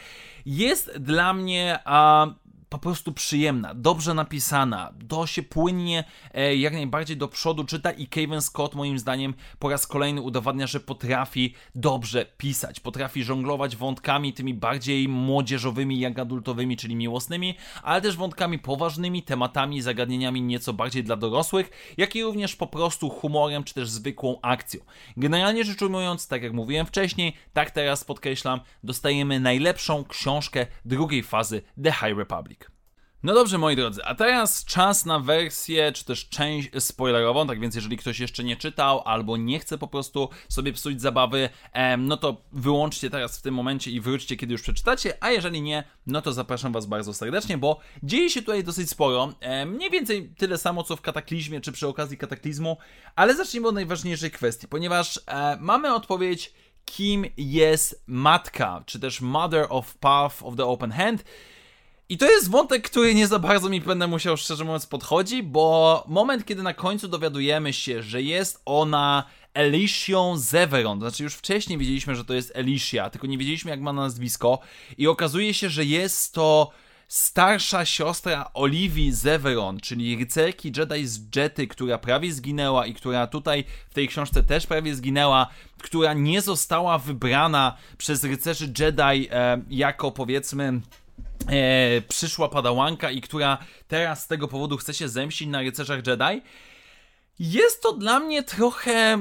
jest 0.46 0.92
dla 1.00 1.34
mnie. 1.34 1.80
A, 1.86 2.28
po 2.70 2.78
prostu 2.78 3.12
przyjemna, 3.12 3.74
dobrze 3.74 4.14
napisana, 4.14 4.94
do 4.96 5.28
się 5.28 5.44
płynnie 5.44 6.04
e, 6.34 6.56
jak 6.56 6.74
najbardziej 6.74 7.18
do 7.18 7.28
przodu 7.28 7.64
czyta 7.64 7.92
i 7.92 8.08
Kevin 8.08 8.42
Scott 8.42 8.76
moim 8.76 9.00
zdaniem 9.00 9.34
po 9.60 9.70
raz 9.70 9.88
kolejny 9.88 10.22
udowadnia, 10.22 10.68
że 10.68 10.80
potrafi 10.80 11.54
dobrze 11.76 12.26
pisać, 12.38 12.80
potrafi 12.80 13.24
żonglować 13.24 13.76
wątkami 13.76 14.34
tymi 14.34 14.54
bardziej 14.54 15.08
młodzieżowymi 15.08 16.00
jak 16.00 16.20
adultowymi, 16.20 16.78
czyli 16.78 16.96
miłosnymi, 16.96 17.56
ale 17.84 18.02
też 18.02 18.16
wątkami 18.16 18.60
poważnymi, 18.60 19.24
tematami, 19.24 19.82
zagadnieniami 19.82 20.42
nieco 20.42 20.74
bardziej 20.74 21.04
dla 21.04 21.16
dorosłych, 21.16 21.94
jak 21.98 22.16
i 22.16 22.24
również 22.24 22.56
po 22.56 22.68
prostu 22.68 23.10
humorem 23.10 23.64
czy 23.64 23.74
też 23.74 23.90
zwykłą 23.90 24.40
akcją. 24.42 24.82
Generalnie 25.18 25.64
rzecz 25.64 25.82
ujmując, 25.82 26.28
tak 26.28 26.44
jak 26.44 26.54
mówiłem 26.54 26.86
wcześniej, 26.86 27.34
tak 27.54 27.72
teraz 27.72 28.04
podkreślam, 28.04 28.60
dostajemy 28.84 29.40
najlepszą 29.40 30.04
książkę 30.06 30.68
drugiej 30.86 31.24
fazy 31.24 31.62
The 31.84 31.92
High 31.92 32.18
Republic. 32.18 32.65
No 33.26 33.34
dobrze, 33.34 33.58
moi 33.58 33.76
drodzy, 33.76 34.04
a 34.04 34.16
teraz 34.16 34.66
czas 34.66 35.06
na 35.06 35.20
wersję, 35.20 35.92
czy 35.92 36.06
też 36.06 36.30
część 36.30 36.70
spoilerową, 36.80 37.48
tak 37.48 37.60
więc 37.60 37.76
jeżeli 37.76 37.98
ktoś 37.98 38.20
jeszcze 38.20 38.44
nie 38.44 38.56
czytał, 38.56 39.02
albo 39.06 39.38
nie 39.38 39.60
chce 39.60 39.78
po 39.78 39.88
prostu 39.88 40.30
sobie 40.50 40.74
psuć 40.74 41.02
zabawy, 41.02 41.50
no 41.98 42.18
to 42.18 42.42
wyłączcie 42.52 43.10
teraz 43.10 43.40
w 43.40 43.42
tym 43.42 43.54
momencie 43.54 43.92
i 43.92 44.02
wróćcie, 44.02 44.38
kiedy 44.38 44.52
już 44.52 44.62
przeczytacie, 44.62 45.18
a 45.20 45.32
jeżeli 45.32 45.62
nie, 45.62 45.84
no 46.08 46.22
to 46.22 46.34
zapraszam 46.34 46.74
Was 46.74 46.86
bardzo 46.86 47.14
serdecznie, 47.14 47.58
bo 47.58 47.80
dzieje 48.04 48.30
się 48.30 48.42
tutaj 48.42 48.64
dosyć 48.64 48.90
sporo, 48.90 49.34
mniej 49.66 49.90
więcej 49.90 50.30
tyle 50.38 50.58
samo, 50.58 50.84
co 50.84 50.96
w 50.96 51.02
Kataklizmie, 51.02 51.62
czy 51.62 51.72
przy 51.72 51.88
okazji 51.88 52.18
Kataklizmu, 52.18 52.78
ale 53.16 53.36
zacznijmy 53.36 53.68
od 53.68 53.76
najważniejszej 53.76 54.32
kwestii, 54.32 54.68
ponieważ 54.68 55.20
e, 55.28 55.58
mamy 55.62 55.94
odpowiedź, 55.94 56.54
kim 56.86 57.26
jest 57.38 58.04
matka, 58.08 58.84
czy 58.86 59.00
też 59.00 59.22
Mother 59.22 59.66
of 59.70 59.98
Path 59.98 60.44
of 60.44 60.56
the 60.56 60.66
Open 60.66 60.92
Hand, 60.92 61.24
i 62.10 62.18
to 62.18 62.32
jest 62.32 62.50
wątek, 62.50 62.90
który 62.90 63.16
nie 63.16 63.28
za 63.28 63.40
bardzo 63.40 63.70
mi 63.70 63.82
będę 63.82 64.08
musiał 64.08 64.38
szczerze 64.38 64.64
mówiąc 64.64 64.86
podchodzi, 64.86 65.44
bo 65.44 66.04
moment, 66.08 66.46
kiedy 66.46 66.64
na 66.64 66.74
końcu 66.74 67.08
dowiadujemy 67.08 67.74
się, 67.74 68.04
że 68.04 68.22
jest 68.22 68.62
ona 68.66 69.24
Elicią 69.54 70.38
Zeveron, 70.38 71.00
znaczy 71.00 71.24
już 71.24 71.34
wcześniej 71.34 71.80
wiedzieliśmy, 71.80 72.16
że 72.16 72.26
to 72.26 72.34
jest 72.34 72.52
Elicia, 72.56 73.10
tylko 73.10 73.28
nie 73.28 73.38
wiedzieliśmy 73.38 73.72
jak 73.72 73.82
ma 73.82 73.94
nazwisko. 73.94 74.60
I 74.98 75.08
okazuje 75.08 75.54
się, 75.54 75.70
że 75.70 75.86
jest 75.86 76.34
to 76.34 76.72
starsza 77.08 77.86
siostra 77.86 78.50
Oliwii 78.54 79.12
Zeveron, 79.12 79.80
czyli 79.80 80.16
rycerki 80.16 80.72
Jedi 80.78 81.08
z 81.08 81.36
Jety, 81.36 81.68
która 81.68 81.98
prawie 81.98 82.34
zginęła 82.34 82.86
i 82.86 82.94
która 82.94 83.28
tutaj 83.28 83.64
w 83.90 83.94
tej 83.94 84.08
książce 84.08 84.44
też 84.44 84.68
prawie 84.68 84.96
zginęła, 84.96 85.48
która 85.84 86.14
nie 86.14 86.42
została 86.42 86.98
wybrana 86.98 87.78
przez 87.98 88.24
rycerzy 88.24 88.74
Jedi 88.80 89.28
e, 89.32 89.62
jako 89.70 90.12
powiedzmy 90.12 90.82
e, 91.48 92.02
przyszła 92.02 92.50
padałanka 92.50 93.12
i 93.12 93.22
która 93.22 93.58
teraz 93.88 94.24
z 94.24 94.28
tego 94.28 94.48
powodu 94.48 94.78
chce 94.78 94.94
się 94.94 95.10
zemścić 95.10 95.48
na 95.48 95.62
rycerzach 95.62 96.08
Jedi. 96.08 96.42
Jest 97.40 97.84
to 97.84 97.94
dla 97.94 98.20
mnie 98.20 98.44
trochę 98.44 99.18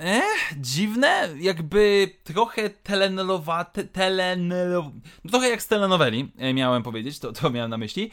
E, 0.00 0.22
dziwne, 0.56 1.28
jakby 1.40 2.10
trochę 2.24 2.70
telenolowate, 2.70 3.84
telenolo... 3.84 4.92
No 5.24 5.30
trochę 5.30 5.48
jak 5.48 5.62
z 5.62 5.66
telenoweli, 5.66 6.32
e, 6.38 6.54
miałem 6.54 6.82
powiedzieć, 6.82 7.18
to, 7.18 7.32
to 7.32 7.50
miałem 7.50 7.70
na 7.70 7.78
myśli. 7.78 8.10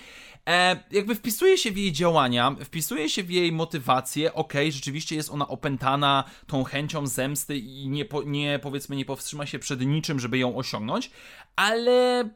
E, 0.49 0.83
jakby 0.91 1.15
wpisuje 1.15 1.57
się 1.57 1.71
w 1.71 1.77
jej 1.77 1.91
działania, 1.91 2.55
wpisuje 2.65 3.09
się 3.09 3.23
w 3.23 3.31
jej 3.31 3.51
motywację, 3.51 4.33
okej, 4.33 4.61
okay, 4.61 4.71
rzeczywiście 4.71 5.15
jest 5.15 5.29
ona 5.29 5.47
opętana 5.47 6.23
tą 6.47 6.63
chęcią 6.63 7.07
zemsty 7.07 7.57
i 7.57 7.89
nie, 7.89 8.05
po, 8.05 8.23
nie, 8.23 8.59
powiedzmy, 8.59 8.95
nie 8.95 9.05
powstrzyma 9.05 9.45
się 9.45 9.59
przed 9.59 9.81
niczym, 9.81 10.19
żeby 10.19 10.37
ją 10.37 10.57
osiągnąć, 10.57 11.11
ale 11.55 12.29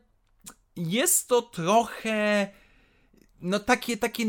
jest 0.77 1.27
to 1.27 1.41
trochę 1.41 2.47
no 3.41 3.59
takie, 3.59 3.97
takie 3.97 4.25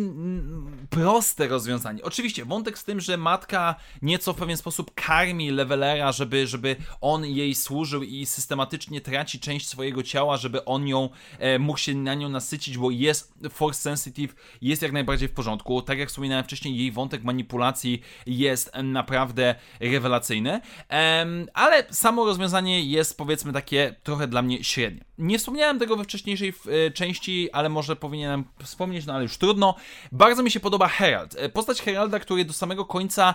proste 0.90 1.48
rozwiązanie. 1.48 2.02
Oczywiście, 2.02 2.44
wątek 2.44 2.78
z 2.78 2.84
tym, 2.84 3.00
że 3.00 3.16
matka 3.16 3.74
nieco 4.02 4.32
w 4.32 4.36
pewien 4.36 4.56
sposób 4.56 4.94
karmi 4.94 5.50
levelera, 5.50 6.12
żeby, 6.12 6.46
żeby 6.46 6.76
on 7.00 7.24
jej 7.24 7.54
służył 7.54 8.02
i 8.02 8.26
systematycznie 8.26 9.00
traci 9.00 9.40
część 9.40 9.68
swojego 9.68 10.02
ciała, 10.02 10.36
żeby 10.36 10.64
on 10.64 10.88
ją 10.88 11.08
e, 11.38 11.58
mógł 11.58 11.78
się 11.78 11.94
na 11.94 12.14
nią 12.14 12.28
nasycić, 12.28 12.78
bo 12.78 12.90
jest 12.90 13.34
force 13.50 13.80
sensitive, 13.80 14.34
jest 14.62 14.82
jak 14.82 14.92
najbardziej 14.92 15.28
w 15.28 15.32
porządku. 15.32 15.82
Tak 15.82 15.98
jak 15.98 16.08
wspominałem 16.08 16.44
wcześniej, 16.44 16.78
jej 16.78 16.92
wątek 16.92 17.24
manipulacji 17.24 18.02
jest 18.26 18.70
naprawdę 18.82 19.54
rewelacyjny, 19.80 20.60
e, 20.90 21.26
ale 21.54 21.86
samo 21.90 22.24
rozwiązanie 22.24 22.84
jest 22.84 23.18
powiedzmy 23.18 23.52
takie 23.52 23.96
trochę 24.02 24.28
dla 24.28 24.42
mnie 24.42 24.64
średnie. 24.64 25.04
Nie 25.18 25.38
wspomniałem 25.38 25.78
tego 25.78 25.96
we 25.96 26.04
wcześniejszej 26.04 26.52
e, 26.66 26.90
części, 26.90 27.52
ale 27.52 27.68
może 27.68 27.96
powinienem 27.96 28.44
wspomnieć 28.62 28.95
no 29.04 29.12
ale 29.12 29.22
już 29.22 29.38
trudno. 29.38 29.74
Bardzo 30.12 30.42
mi 30.42 30.50
się 30.50 30.60
podoba 30.60 30.88
Herald. 30.88 31.36
E, 31.38 31.48
postać 31.48 31.82
Heralda, 31.82 32.18
który 32.18 32.44
do 32.44 32.52
samego 32.52 32.84
końca 32.84 33.34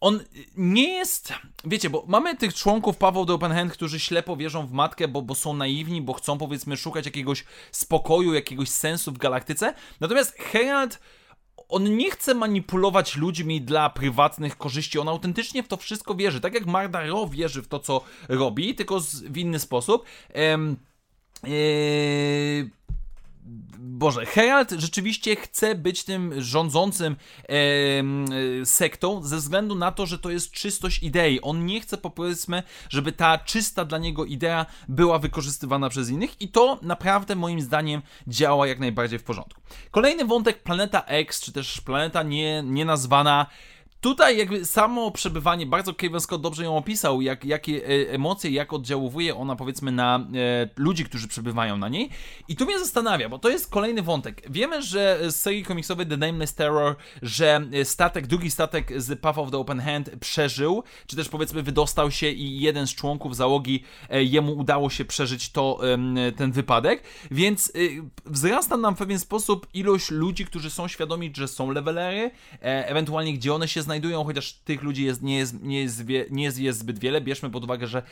on 0.00 0.20
nie 0.56 0.88
jest, 0.88 1.32
wiecie, 1.64 1.90
bo 1.90 2.04
mamy 2.06 2.36
tych 2.36 2.54
członków 2.54 2.96
Paweł 2.96 3.26
the 3.26 3.32
Open 3.32 3.52
Hand, 3.52 3.72
którzy 3.72 4.00
ślepo 4.00 4.36
wierzą 4.36 4.66
w 4.66 4.72
matkę, 4.72 5.08
bo, 5.08 5.22
bo 5.22 5.34
są 5.34 5.52
naiwni, 5.54 6.02
bo 6.02 6.12
chcą 6.12 6.38
powiedzmy 6.38 6.76
szukać 6.76 7.06
jakiegoś 7.06 7.44
spokoju, 7.72 8.34
jakiegoś 8.34 8.68
sensu 8.68 9.12
w 9.12 9.18
galaktyce. 9.18 9.74
Natomiast 10.00 10.32
Herald 10.38 11.00
on 11.68 11.96
nie 11.96 12.10
chce 12.10 12.34
manipulować 12.34 13.16
ludźmi 13.16 13.60
dla 13.60 13.90
prywatnych 13.90 14.56
korzyści, 14.56 14.98
on 14.98 15.08
autentycznie 15.08 15.62
w 15.62 15.68
to 15.68 15.76
wszystko 15.76 16.14
wierzy. 16.14 16.40
Tak 16.40 16.54
jak 16.54 16.66
Mardaro 16.66 17.26
wierzy 17.26 17.62
w 17.62 17.68
to, 17.68 17.78
co 17.78 18.00
robi, 18.28 18.74
tylko 18.74 19.00
w 19.22 19.36
inny 19.36 19.58
sposób. 19.58 20.04
Ehm, 20.32 20.76
Boże, 23.78 24.26
Herald 24.26 24.70
rzeczywiście 24.70 25.36
chce 25.36 25.74
być 25.74 26.04
tym 26.04 26.42
rządzącym 26.42 27.16
e, 27.48 28.66
sektą 28.66 29.22
ze 29.22 29.36
względu 29.36 29.74
na 29.74 29.92
to, 29.92 30.06
że 30.06 30.18
to 30.18 30.30
jest 30.30 30.50
czystość 30.50 31.02
idei. 31.02 31.40
On 31.40 31.66
nie 31.66 31.80
chce, 31.80 31.98
powiedzmy, 31.98 32.62
żeby 32.88 33.12
ta 33.12 33.38
czysta 33.38 33.84
dla 33.84 33.98
niego 33.98 34.24
idea 34.24 34.66
była 34.88 35.18
wykorzystywana 35.18 35.88
przez 35.88 36.10
innych 36.10 36.40
i 36.40 36.48
to 36.48 36.78
naprawdę 36.82 37.36
moim 37.36 37.60
zdaniem 37.60 38.02
działa 38.26 38.66
jak 38.66 38.78
najbardziej 38.78 39.18
w 39.18 39.24
porządku. 39.24 39.60
Kolejny 39.90 40.24
wątek, 40.24 40.62
Planeta 40.62 41.04
X, 41.04 41.40
czy 41.40 41.52
też 41.52 41.80
planeta 41.80 42.22
nie, 42.22 42.62
nienazwana 42.62 43.46
Tutaj 44.00 44.38
jakby 44.38 44.64
samo 44.64 45.10
przebywanie, 45.10 45.66
bardzo 45.66 45.94
Kevin 45.94 46.20
Scott 46.20 46.42
dobrze 46.42 46.64
ją 46.64 46.76
opisał, 46.76 47.20
jak, 47.20 47.44
jakie 47.44 47.86
e, 47.86 48.10
emocje, 48.10 48.50
jak 48.50 48.72
oddziałuje 48.72 49.36
ona 49.36 49.56
powiedzmy 49.56 49.92
na 49.92 50.16
e, 50.16 50.68
ludzi, 50.76 51.04
którzy 51.04 51.28
przebywają 51.28 51.76
na 51.76 51.88
niej. 51.88 52.10
I 52.48 52.56
tu 52.56 52.64
mnie 52.64 52.78
zastanawia, 52.78 53.28
bo 53.28 53.38
to 53.38 53.48
jest 53.48 53.70
kolejny 53.70 54.02
wątek. 54.02 54.42
Wiemy, 54.50 54.82
że 54.82 55.18
z 55.30 55.36
serii 55.36 55.64
komiksowej 55.64 56.06
The 56.06 56.16
Nameless 56.16 56.54
Terror, 56.54 56.96
że 57.22 57.60
statek, 57.84 58.26
drugi 58.26 58.50
statek 58.50 59.02
z 59.02 59.20
Path 59.20 59.38
of 59.38 59.50
the 59.50 59.58
Open 59.58 59.80
Hand 59.80 60.10
przeżył, 60.20 60.82
czy 61.06 61.16
też 61.16 61.28
powiedzmy 61.28 61.62
wydostał 61.62 62.10
się 62.10 62.28
i 62.28 62.60
jeden 62.60 62.86
z 62.86 62.94
członków 62.94 63.36
załogi, 63.36 63.84
e, 64.10 64.24
jemu 64.24 64.52
udało 64.52 64.90
się 64.90 65.04
przeżyć 65.04 65.50
to, 65.50 65.80
e, 65.92 66.32
ten 66.32 66.52
wypadek, 66.52 67.02
więc 67.30 67.68
e, 67.68 67.70
wzrasta 68.26 68.76
nam 68.76 68.94
w 68.94 68.98
pewien 68.98 69.18
sposób 69.18 69.66
ilość 69.74 70.10
ludzi, 70.10 70.44
którzy 70.44 70.70
są 70.70 70.88
świadomi, 70.88 71.32
że 71.36 71.48
są 71.48 71.70
levelery, 71.70 72.30
e, 72.52 72.88
ewentualnie 72.88 73.34
gdzie 73.34 73.54
one 73.54 73.68
się 73.68 73.87
znajdują, 73.88 74.24
chociaż 74.24 74.52
tych 74.52 74.82
ludzi 74.82 75.04
jest, 75.04 75.22
nie, 75.22 75.38
jest, 75.38 75.62
nie, 75.62 75.80
jest, 75.80 76.04
nie 76.30 76.44
jest, 76.44 76.58
jest 76.58 76.78
zbyt 76.78 76.98
wiele. 76.98 77.20
Bierzmy 77.20 77.50
pod 77.50 77.64
uwagę, 77.64 77.86
że 77.86 78.02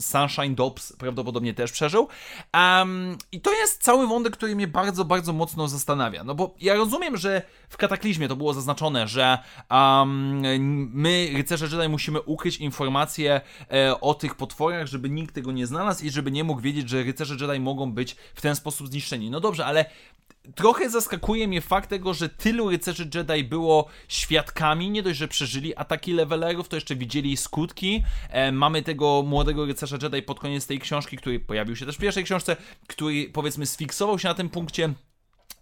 Sunshine 0.00 0.54
Dobbs 0.54 0.92
prawdopodobnie 0.92 1.54
też 1.54 1.72
przeżył. 1.72 2.08
Um, 2.54 3.16
I 3.32 3.40
to 3.40 3.52
jest 3.52 3.82
cały 3.82 4.06
wątek, 4.06 4.32
który 4.32 4.56
mnie 4.56 4.68
bardzo, 4.68 5.04
bardzo 5.04 5.32
mocno 5.32 5.68
zastanawia. 5.68 6.24
No 6.24 6.34
bo 6.34 6.54
ja 6.60 6.74
rozumiem, 6.74 7.16
że 7.16 7.42
w 7.68 7.76
Kataklizmie 7.76 8.28
to 8.28 8.36
było 8.36 8.54
zaznaczone, 8.54 9.08
że 9.08 9.38
um, 9.70 10.40
my, 10.94 11.30
rycerze 11.34 11.76
Jedi, 11.76 11.88
musimy 11.88 12.20
ukryć 12.20 12.56
informacje 12.56 13.40
e, 13.72 14.00
o 14.00 14.14
tych 14.14 14.34
potworach, 14.34 14.86
żeby 14.86 15.10
nikt 15.10 15.34
tego 15.34 15.52
nie 15.52 15.66
znalazł 15.66 16.04
i 16.04 16.10
żeby 16.10 16.30
nie 16.30 16.44
mógł 16.44 16.60
wiedzieć, 16.60 16.88
że 16.88 17.02
rycerze 17.02 17.36
Jedi 17.40 17.60
mogą 17.60 17.92
być 17.92 18.16
w 18.34 18.40
ten 18.40 18.56
sposób 18.56 18.88
zniszczeni. 18.88 19.30
No 19.30 19.40
dobrze, 19.40 19.66
ale 19.66 19.84
trochę 20.54 20.90
zaskakuje 20.90 21.48
mnie 21.48 21.60
fakt 21.60 21.90
tego, 21.90 22.14
że 22.14 22.28
tylu 22.28 22.70
rycerzy 22.70 23.10
Jedi 23.14 23.44
było 23.44 23.86
świadkami, 24.08 24.90
nie 24.90 25.02
dość, 25.02 25.18
że 25.18 25.28
przeżyli 25.28 25.76
ataki 25.76 26.12
levelerów, 26.12 26.68
to 26.68 26.76
jeszcze 26.76 26.96
widzieli 26.96 27.36
skutki. 27.36 28.02
E, 28.30 28.52
mamy 28.52 28.82
tego 28.82 29.22
młodego 29.26 29.66
rycerza 29.66 29.96
Jedi 30.02 30.22
pod 30.22 30.40
koniec 30.40 30.66
tej 30.66 30.78
książki, 30.78 31.16
który 31.16 31.40
pojawił 31.40 31.76
się 31.76 31.86
też 31.86 31.96
w 31.96 32.00
pierwszej 32.00 32.24
książce, 32.24 32.56
który 32.86 33.30
powiedzmy 33.32 33.66
sfiksował 33.66 34.18
się 34.18 34.28
na 34.28 34.34
tym 34.34 34.48
punkcie 34.48 34.94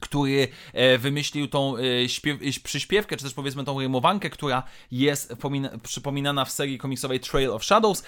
który 0.00 0.48
e, 0.72 0.98
wymyślił 0.98 1.48
tą 1.48 1.76
e, 1.76 2.08
śpiew, 2.08 2.40
e, 2.42 2.60
przyśpiewkę, 2.64 3.16
czy 3.16 3.24
też 3.24 3.34
powiedzmy 3.34 3.64
tą 3.64 3.80
rymowankę, 3.80 4.30
która 4.30 4.62
jest 4.90 5.34
przypominana 5.82 6.44
w 6.44 6.50
serii 6.50 6.78
komiksowej 6.78 7.20
Trail 7.20 7.50
of 7.50 7.64
Shadows. 7.64 8.02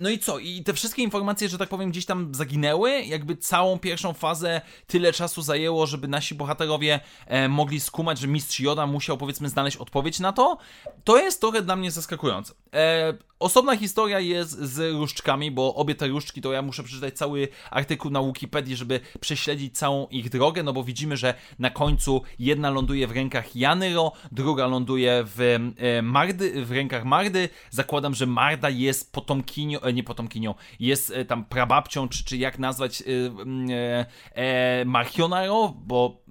No 0.00 0.10
i 0.10 0.18
co? 0.18 0.38
I 0.38 0.62
te 0.64 0.72
wszystkie 0.72 1.02
informacje, 1.02 1.48
że 1.48 1.58
tak 1.58 1.68
powiem, 1.68 1.90
gdzieś 1.90 2.06
tam 2.06 2.34
zaginęły. 2.34 3.02
Jakby 3.02 3.36
całą 3.36 3.78
pierwszą 3.78 4.12
fazę 4.12 4.60
tyle 4.86 5.12
czasu 5.12 5.42
zajęło, 5.42 5.86
żeby 5.86 6.08
nasi 6.08 6.34
bohaterowie 6.34 7.00
mogli 7.48 7.80
skumać, 7.80 8.18
że 8.18 8.26
mistrz 8.26 8.60
Joda 8.60 8.86
musiał 8.86 9.16
powiedzmy 9.18 9.48
znaleźć 9.48 9.76
odpowiedź 9.76 10.20
na 10.20 10.32
to. 10.32 10.58
To 11.04 11.18
jest 11.18 11.40
trochę 11.40 11.62
dla 11.62 11.76
mnie 11.76 11.90
zaskakujące. 11.90 12.54
Osobna 13.44 13.76
historia 13.76 14.20
jest 14.20 14.50
z 14.50 14.94
różdżkami, 14.94 15.50
bo 15.50 15.74
obie 15.74 15.94
te 15.94 16.08
różdżki 16.08 16.40
to 16.40 16.52
ja 16.52 16.62
muszę 16.62 16.82
przeczytać 16.82 17.14
cały 17.14 17.48
artykuł 17.70 18.10
na 18.10 18.22
Wikipedii, 18.22 18.76
żeby 18.76 19.00
prześledzić 19.20 19.78
całą 19.78 20.06
ich 20.06 20.30
drogę, 20.30 20.62
no 20.62 20.72
bo 20.72 20.84
widzimy, 20.84 21.16
że 21.16 21.34
na 21.58 21.70
końcu 21.70 22.22
jedna 22.38 22.70
ląduje 22.70 23.06
w 23.06 23.10
rękach 23.10 23.56
Janyro, 23.56 24.12
druga 24.32 24.66
ląduje 24.66 25.24
w, 25.26 25.40
e, 25.76 26.02
Mardy, 26.02 26.64
w 26.64 26.72
rękach 26.72 27.04
Mardy. 27.04 27.48
Zakładam, 27.70 28.14
że 28.14 28.26
Marda 28.26 28.70
jest 28.70 29.12
potomkinią, 29.12 29.80
e, 29.80 29.92
nie 29.92 30.04
potomkinią, 30.04 30.54
jest 30.80 31.10
e, 31.10 31.24
tam 31.24 31.44
prababcią, 31.44 32.08
czy, 32.08 32.24
czy 32.24 32.36
jak 32.36 32.58
nazwać 32.58 33.02
e, 33.02 34.06
e, 34.34 34.84
Marchionaro, 34.84 35.74
bo 35.86 36.22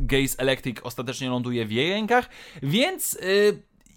Gaze 0.00 0.38
Electric 0.38 0.76
ostatecznie 0.82 1.28
ląduje 1.28 1.66
w 1.66 1.72
jej 1.72 1.90
rękach, 1.90 2.28
więc 2.62 3.18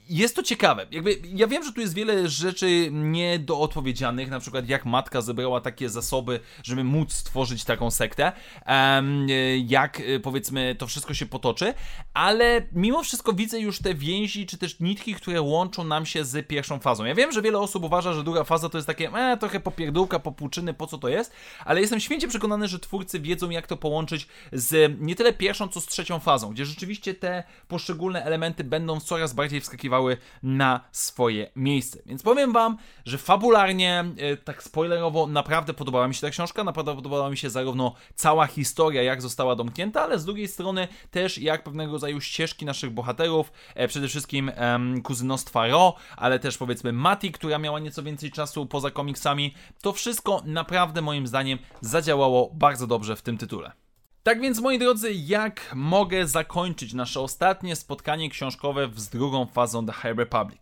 jest 0.09 0.35
to 0.35 0.43
ciekawe. 0.43 0.87
Jakby, 0.91 1.21
ja 1.33 1.47
wiem, 1.47 1.63
że 1.63 1.73
tu 1.73 1.81
jest 1.81 1.93
wiele 1.93 2.29
rzeczy 2.29 2.89
niedoodpowiedzianych, 2.91 4.29
na 4.29 4.39
przykład 4.39 4.69
jak 4.69 4.85
matka 4.85 5.21
zebrała 5.21 5.61
takie 5.61 5.89
zasoby, 5.89 6.39
żeby 6.63 6.83
móc 6.83 7.13
stworzyć 7.13 7.63
taką 7.63 7.91
sektę, 7.91 8.31
jak 9.65 9.99
e, 9.99 10.19
powiedzmy 10.19 10.75
to 10.75 10.87
wszystko 10.87 11.13
się 11.13 11.25
potoczy, 11.25 11.73
ale 12.13 12.67
mimo 12.71 13.03
wszystko 13.03 13.33
widzę 13.33 13.59
już 13.59 13.79
te 13.79 13.93
więzi, 13.93 14.45
czy 14.45 14.57
też 14.57 14.79
nitki, 14.79 15.15
które 15.15 15.41
łączą 15.41 15.83
nam 15.83 16.05
się 16.05 16.25
z 16.25 16.47
pierwszą 16.47 16.79
fazą. 16.79 17.05
Ja 17.05 17.15
wiem, 17.15 17.31
że 17.31 17.41
wiele 17.41 17.59
osób 17.59 17.83
uważa, 17.83 18.13
że 18.13 18.23
druga 18.23 18.43
faza 18.43 18.69
to 18.69 18.77
jest 18.77 18.87
takie 18.87 19.09
e, 19.09 19.37
trochę 19.37 19.59
popierdółka, 19.59 20.19
popłuczyny, 20.19 20.73
po 20.73 20.87
co 20.87 20.97
to 20.97 21.07
jest, 21.09 21.33
ale 21.65 21.81
jestem 21.81 21.99
święcie 21.99 22.27
przekonany, 22.27 22.67
że 22.67 22.79
twórcy 22.79 23.19
wiedzą, 23.19 23.49
jak 23.49 23.67
to 23.67 23.77
połączyć 23.77 24.27
z 24.53 24.95
nie 25.01 25.15
tyle 25.15 25.33
pierwszą, 25.33 25.67
co 25.67 25.81
z 25.81 25.85
trzecią 25.85 26.19
fazą, 26.19 26.49
gdzie 26.49 26.65
rzeczywiście 26.65 27.13
te 27.13 27.43
poszczególne 27.67 28.23
elementy 28.23 28.63
będą 28.63 28.99
coraz 28.99 29.33
bardziej 29.33 29.61
wskakiwały 29.95 30.17
na 30.43 30.81
swoje 30.91 31.51
miejsce. 31.55 31.99
Więc 32.05 32.23
powiem 32.23 32.53
wam, 32.53 32.77
że 33.05 33.17
fabularnie, 33.17 34.05
e, 34.17 34.37
tak 34.37 34.63
spoilerowo, 34.63 35.27
naprawdę 35.27 35.73
podobała 35.73 36.07
mi 36.07 36.15
się 36.15 36.21
ta 36.21 36.29
książka, 36.29 36.63
naprawdę 36.63 36.95
podobała 36.95 37.29
mi 37.29 37.37
się 37.37 37.49
zarówno 37.49 37.95
cała 38.15 38.47
historia, 38.47 39.03
jak 39.03 39.21
została 39.21 39.55
domknięta, 39.55 40.03
ale 40.03 40.19
z 40.19 40.25
drugiej 40.25 40.47
strony 40.47 40.87
też 41.11 41.37
jak 41.37 41.63
pewnego 41.63 41.91
rodzaju 41.91 42.21
ścieżki 42.21 42.65
naszych 42.65 42.89
bohaterów, 42.89 43.51
e, 43.75 43.87
przede 43.87 44.07
wszystkim 44.07 44.51
um, 44.57 45.01
kuzynostwa 45.01 45.67
Ro, 45.67 45.95
ale 46.17 46.39
też 46.39 46.57
powiedzmy 46.57 46.93
Mati, 46.93 47.31
która 47.31 47.59
miała 47.59 47.79
nieco 47.79 48.03
więcej 48.03 48.31
czasu 48.31 48.65
poza 48.65 48.91
komiksami, 48.91 49.53
to 49.81 49.93
wszystko 49.93 50.41
naprawdę 50.45 51.01
moim 51.01 51.27
zdaniem 51.27 51.59
zadziałało 51.81 52.51
bardzo 52.53 52.87
dobrze 52.87 53.15
w 53.15 53.21
tym 53.21 53.37
tytule. 53.37 53.84
Tak 54.25 54.41
więc, 54.41 54.59
moi 54.59 54.79
drodzy, 54.79 55.13
jak 55.13 55.71
mogę 55.75 56.27
zakończyć 56.27 56.93
nasze 56.93 57.19
ostatnie 57.19 57.75
spotkanie 57.75 58.29
książkowe 58.29 58.89
z 58.95 59.09
drugą 59.09 59.45
fazą 59.45 59.85
The 59.85 59.93
High 59.93 60.17
Republic? 60.17 60.59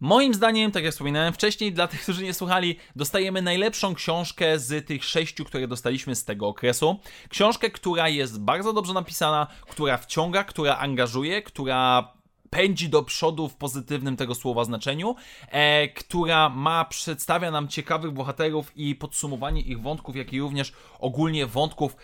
Moim 0.00 0.34
zdaniem, 0.34 0.72
tak 0.72 0.84
jak 0.84 0.92
wspominałem 0.92 1.32
wcześniej, 1.32 1.72
dla 1.72 1.88
tych, 1.88 2.02
którzy 2.02 2.24
nie 2.24 2.34
słuchali, 2.34 2.78
dostajemy 2.96 3.42
najlepszą 3.42 3.94
książkę 3.94 4.58
z 4.58 4.86
tych 4.86 5.04
sześciu, 5.04 5.44
które 5.44 5.68
dostaliśmy 5.68 6.16
z 6.16 6.24
tego 6.24 6.48
okresu. 6.48 7.00
Książkę, 7.28 7.70
która 7.70 8.08
jest 8.08 8.40
bardzo 8.40 8.72
dobrze 8.72 8.92
napisana, 8.92 9.46
która 9.68 9.96
wciąga, 9.96 10.44
która 10.44 10.78
angażuje, 10.78 11.42
która 11.42 12.12
pędzi 12.52 12.88
do 12.88 13.02
przodu 13.02 13.48
w 13.48 13.54
pozytywnym 13.54 14.16
tego 14.16 14.34
słowa 14.34 14.64
znaczeniu, 14.64 15.16
e, 15.48 15.88
która 15.88 16.48
ma, 16.48 16.84
przedstawia 16.84 17.50
nam 17.50 17.68
ciekawych 17.68 18.12
bohaterów 18.12 18.72
i 18.76 18.94
podsumowanie 18.94 19.60
ich 19.60 19.80
wątków, 19.80 20.16
jak 20.16 20.32
i 20.32 20.40
również 20.40 20.72
ogólnie 20.98 21.46
wątków 21.46 21.96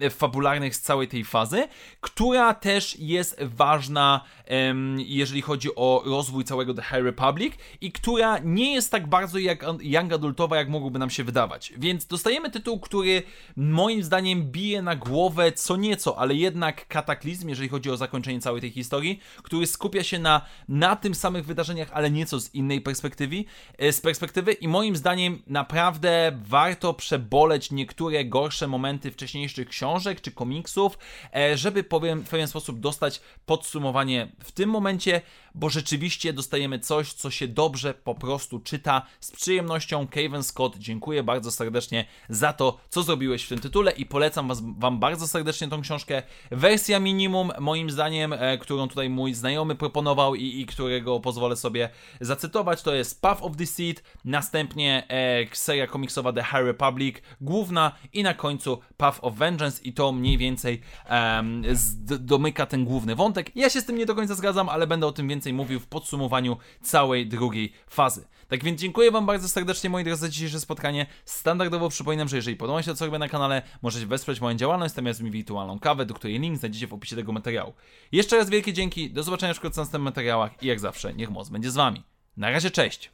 e, 0.00 0.10
fabularnych 0.10 0.76
z 0.76 0.80
całej 0.80 1.08
tej 1.08 1.24
fazy, 1.24 1.68
która 2.00 2.54
też 2.54 2.98
jest 2.98 3.42
ważna, 3.42 4.20
e, 4.48 4.74
jeżeli 4.96 5.42
chodzi 5.42 5.74
o 5.76 6.02
rozwój 6.06 6.44
całego 6.44 6.74
The 6.74 6.82
High 6.82 7.04
Republic 7.04 7.54
i 7.80 7.92
która 7.92 8.38
nie 8.38 8.74
jest 8.74 8.90
tak 8.90 9.08
bardzo 9.08 9.38
jak 9.38 9.64
young 9.80 10.12
adultowa, 10.12 10.56
jak 10.56 10.68
mogłoby 10.68 10.98
nam 10.98 11.10
się 11.10 11.24
wydawać. 11.24 11.72
Więc 11.76 12.06
dostajemy 12.06 12.50
tytuł, 12.50 12.80
który 12.80 13.22
moim 13.56 14.02
zdaniem 14.02 14.42
bije 14.42 14.82
na 14.82 14.96
głowę 14.96 15.52
co 15.52 15.76
nieco, 15.76 16.18
ale 16.18 16.34
jednak 16.34 16.88
kataklizm, 16.88 17.48
jeżeli 17.48 17.68
chodzi 17.68 17.90
o 17.90 17.96
zakończenie 17.96 18.40
całej 18.40 18.60
tej 18.60 18.70
historii, 18.70 19.20
który 19.42 19.66
skupia 19.82 20.02
się 20.02 20.18
na, 20.18 20.42
na 20.68 20.96
tym 20.96 21.14
samych 21.14 21.46
wydarzeniach, 21.46 21.88
ale 21.92 22.10
nieco 22.10 22.40
z 22.40 22.54
innej 22.54 22.80
perspektywy, 22.80 23.44
e, 23.78 23.92
z 23.92 24.00
perspektywy 24.00 24.52
i 24.52 24.68
moim 24.68 24.96
zdaniem 24.96 25.42
naprawdę 25.46 26.38
warto 26.44 26.94
przeboleć 26.94 27.70
niektóre 27.70 28.24
gorsze 28.24 28.68
momenty 28.68 29.10
wcześniejszych 29.10 29.68
książek 29.68 30.20
czy 30.20 30.32
komiksów, 30.32 30.98
e, 31.36 31.56
żeby 31.56 31.84
powiem, 31.84 32.20
w 32.20 32.28
pewien 32.28 32.48
sposób 32.48 32.80
dostać 32.80 33.20
podsumowanie 33.46 34.32
w 34.44 34.52
tym 34.52 34.70
momencie, 34.70 35.20
bo 35.54 35.68
rzeczywiście 35.70 36.32
dostajemy 36.32 36.78
coś, 36.78 37.12
co 37.12 37.30
się 37.30 37.48
dobrze 37.48 37.94
po 37.94 38.14
prostu 38.14 38.60
czyta 38.60 39.02
z 39.20 39.30
przyjemnością. 39.30 40.06
Kevin 40.06 40.42
Scott, 40.42 40.76
dziękuję 40.78 41.22
bardzo 41.22 41.50
serdecznie 41.50 42.04
za 42.28 42.52
to, 42.52 42.78
co 42.88 43.02
zrobiłeś 43.02 43.44
w 43.44 43.48
tym 43.48 43.58
tytule 43.58 43.92
i 43.92 44.06
polecam 44.06 44.48
was, 44.48 44.62
Wam 44.78 45.00
bardzo 45.00 45.28
serdecznie 45.28 45.68
tą 45.68 45.82
książkę. 45.82 46.22
Wersja 46.50 47.00
minimum, 47.00 47.52
moim 47.60 47.90
zdaniem, 47.90 48.32
e, 48.32 48.58
którą 48.58 48.88
tutaj 48.88 49.10
mój 49.10 49.34
znajomy 49.34 49.71
proponował 49.74 50.34
i, 50.34 50.60
i 50.60 50.66
którego 50.66 51.20
pozwolę 51.20 51.56
sobie 51.56 51.88
zacytować, 52.20 52.82
to 52.82 52.94
jest 52.94 53.20
Path 53.20 53.42
of 53.42 53.56
Deceit, 53.56 54.02
następnie 54.24 55.06
e, 55.08 55.56
seria 55.56 55.86
komiksowa 55.86 56.32
The 56.32 56.44
High 56.44 56.64
Republic, 56.64 57.16
główna 57.40 57.92
i 58.12 58.22
na 58.22 58.34
końcu 58.34 58.78
Path 58.96 59.18
of 59.22 59.34
Vengeance 59.34 59.82
i 59.82 59.92
to 59.92 60.12
mniej 60.12 60.38
więcej 60.38 60.80
domyka 62.20 62.66
ten 62.66 62.84
główny 62.84 63.14
wątek. 63.14 63.56
Ja 63.56 63.70
się 63.70 63.80
z 63.80 63.84
tym 63.84 63.98
nie 63.98 64.06
do 64.06 64.14
końca 64.14 64.34
zgadzam, 64.34 64.68
ale 64.68 64.86
będę 64.86 65.06
o 65.06 65.12
tym 65.12 65.28
więcej 65.28 65.52
mówił 65.52 65.80
w 65.80 65.86
podsumowaniu 65.86 66.56
całej 66.82 67.26
drugiej 67.26 67.72
fazy. 67.88 68.24
Tak 68.48 68.64
więc 68.64 68.80
dziękuję 68.80 69.10
Wam 69.10 69.26
bardzo 69.26 69.48
serdecznie 69.48 69.90
moi 69.90 70.04
drodzy 70.04 70.20
za 70.20 70.28
dzisiejsze 70.28 70.60
spotkanie. 70.60 71.06
Standardowo 71.24 71.88
przypominam, 71.88 72.28
że 72.28 72.36
jeżeli 72.36 72.56
podoba 72.56 72.82
się 72.82 72.90
to 72.90 72.96
co 72.96 73.06
robię 73.06 73.18
na 73.18 73.28
kanale, 73.28 73.62
możecie 73.82 74.06
wesprzeć 74.06 74.40
moją 74.40 74.56
działalność, 74.56 74.94
zamiast 74.94 75.22
mi 75.22 75.30
wirtualną 75.30 75.78
kawę, 75.78 76.06
do 76.06 76.14
której 76.14 76.38
link 76.38 76.58
znajdziecie 76.58 76.86
w 76.86 76.92
opisie 76.92 77.16
tego 77.16 77.32
materiału. 77.32 77.72
Jeszcze 78.12 78.36
raz 78.36 78.50
wielkie 78.50 78.72
dzięki, 78.72 79.10
do 79.10 79.22
zobaczenia 79.22 79.54
wkrótce 79.62 79.80
w 79.80 79.84
następnych 79.84 80.04
materiałach 80.04 80.62
i 80.62 80.66
jak 80.66 80.80
zawsze, 80.80 81.14
niech 81.14 81.30
moc 81.30 81.48
będzie 81.48 81.70
z 81.70 81.74
Wami. 81.74 82.02
Na 82.36 82.50
razie, 82.50 82.70
cześć! 82.70 83.10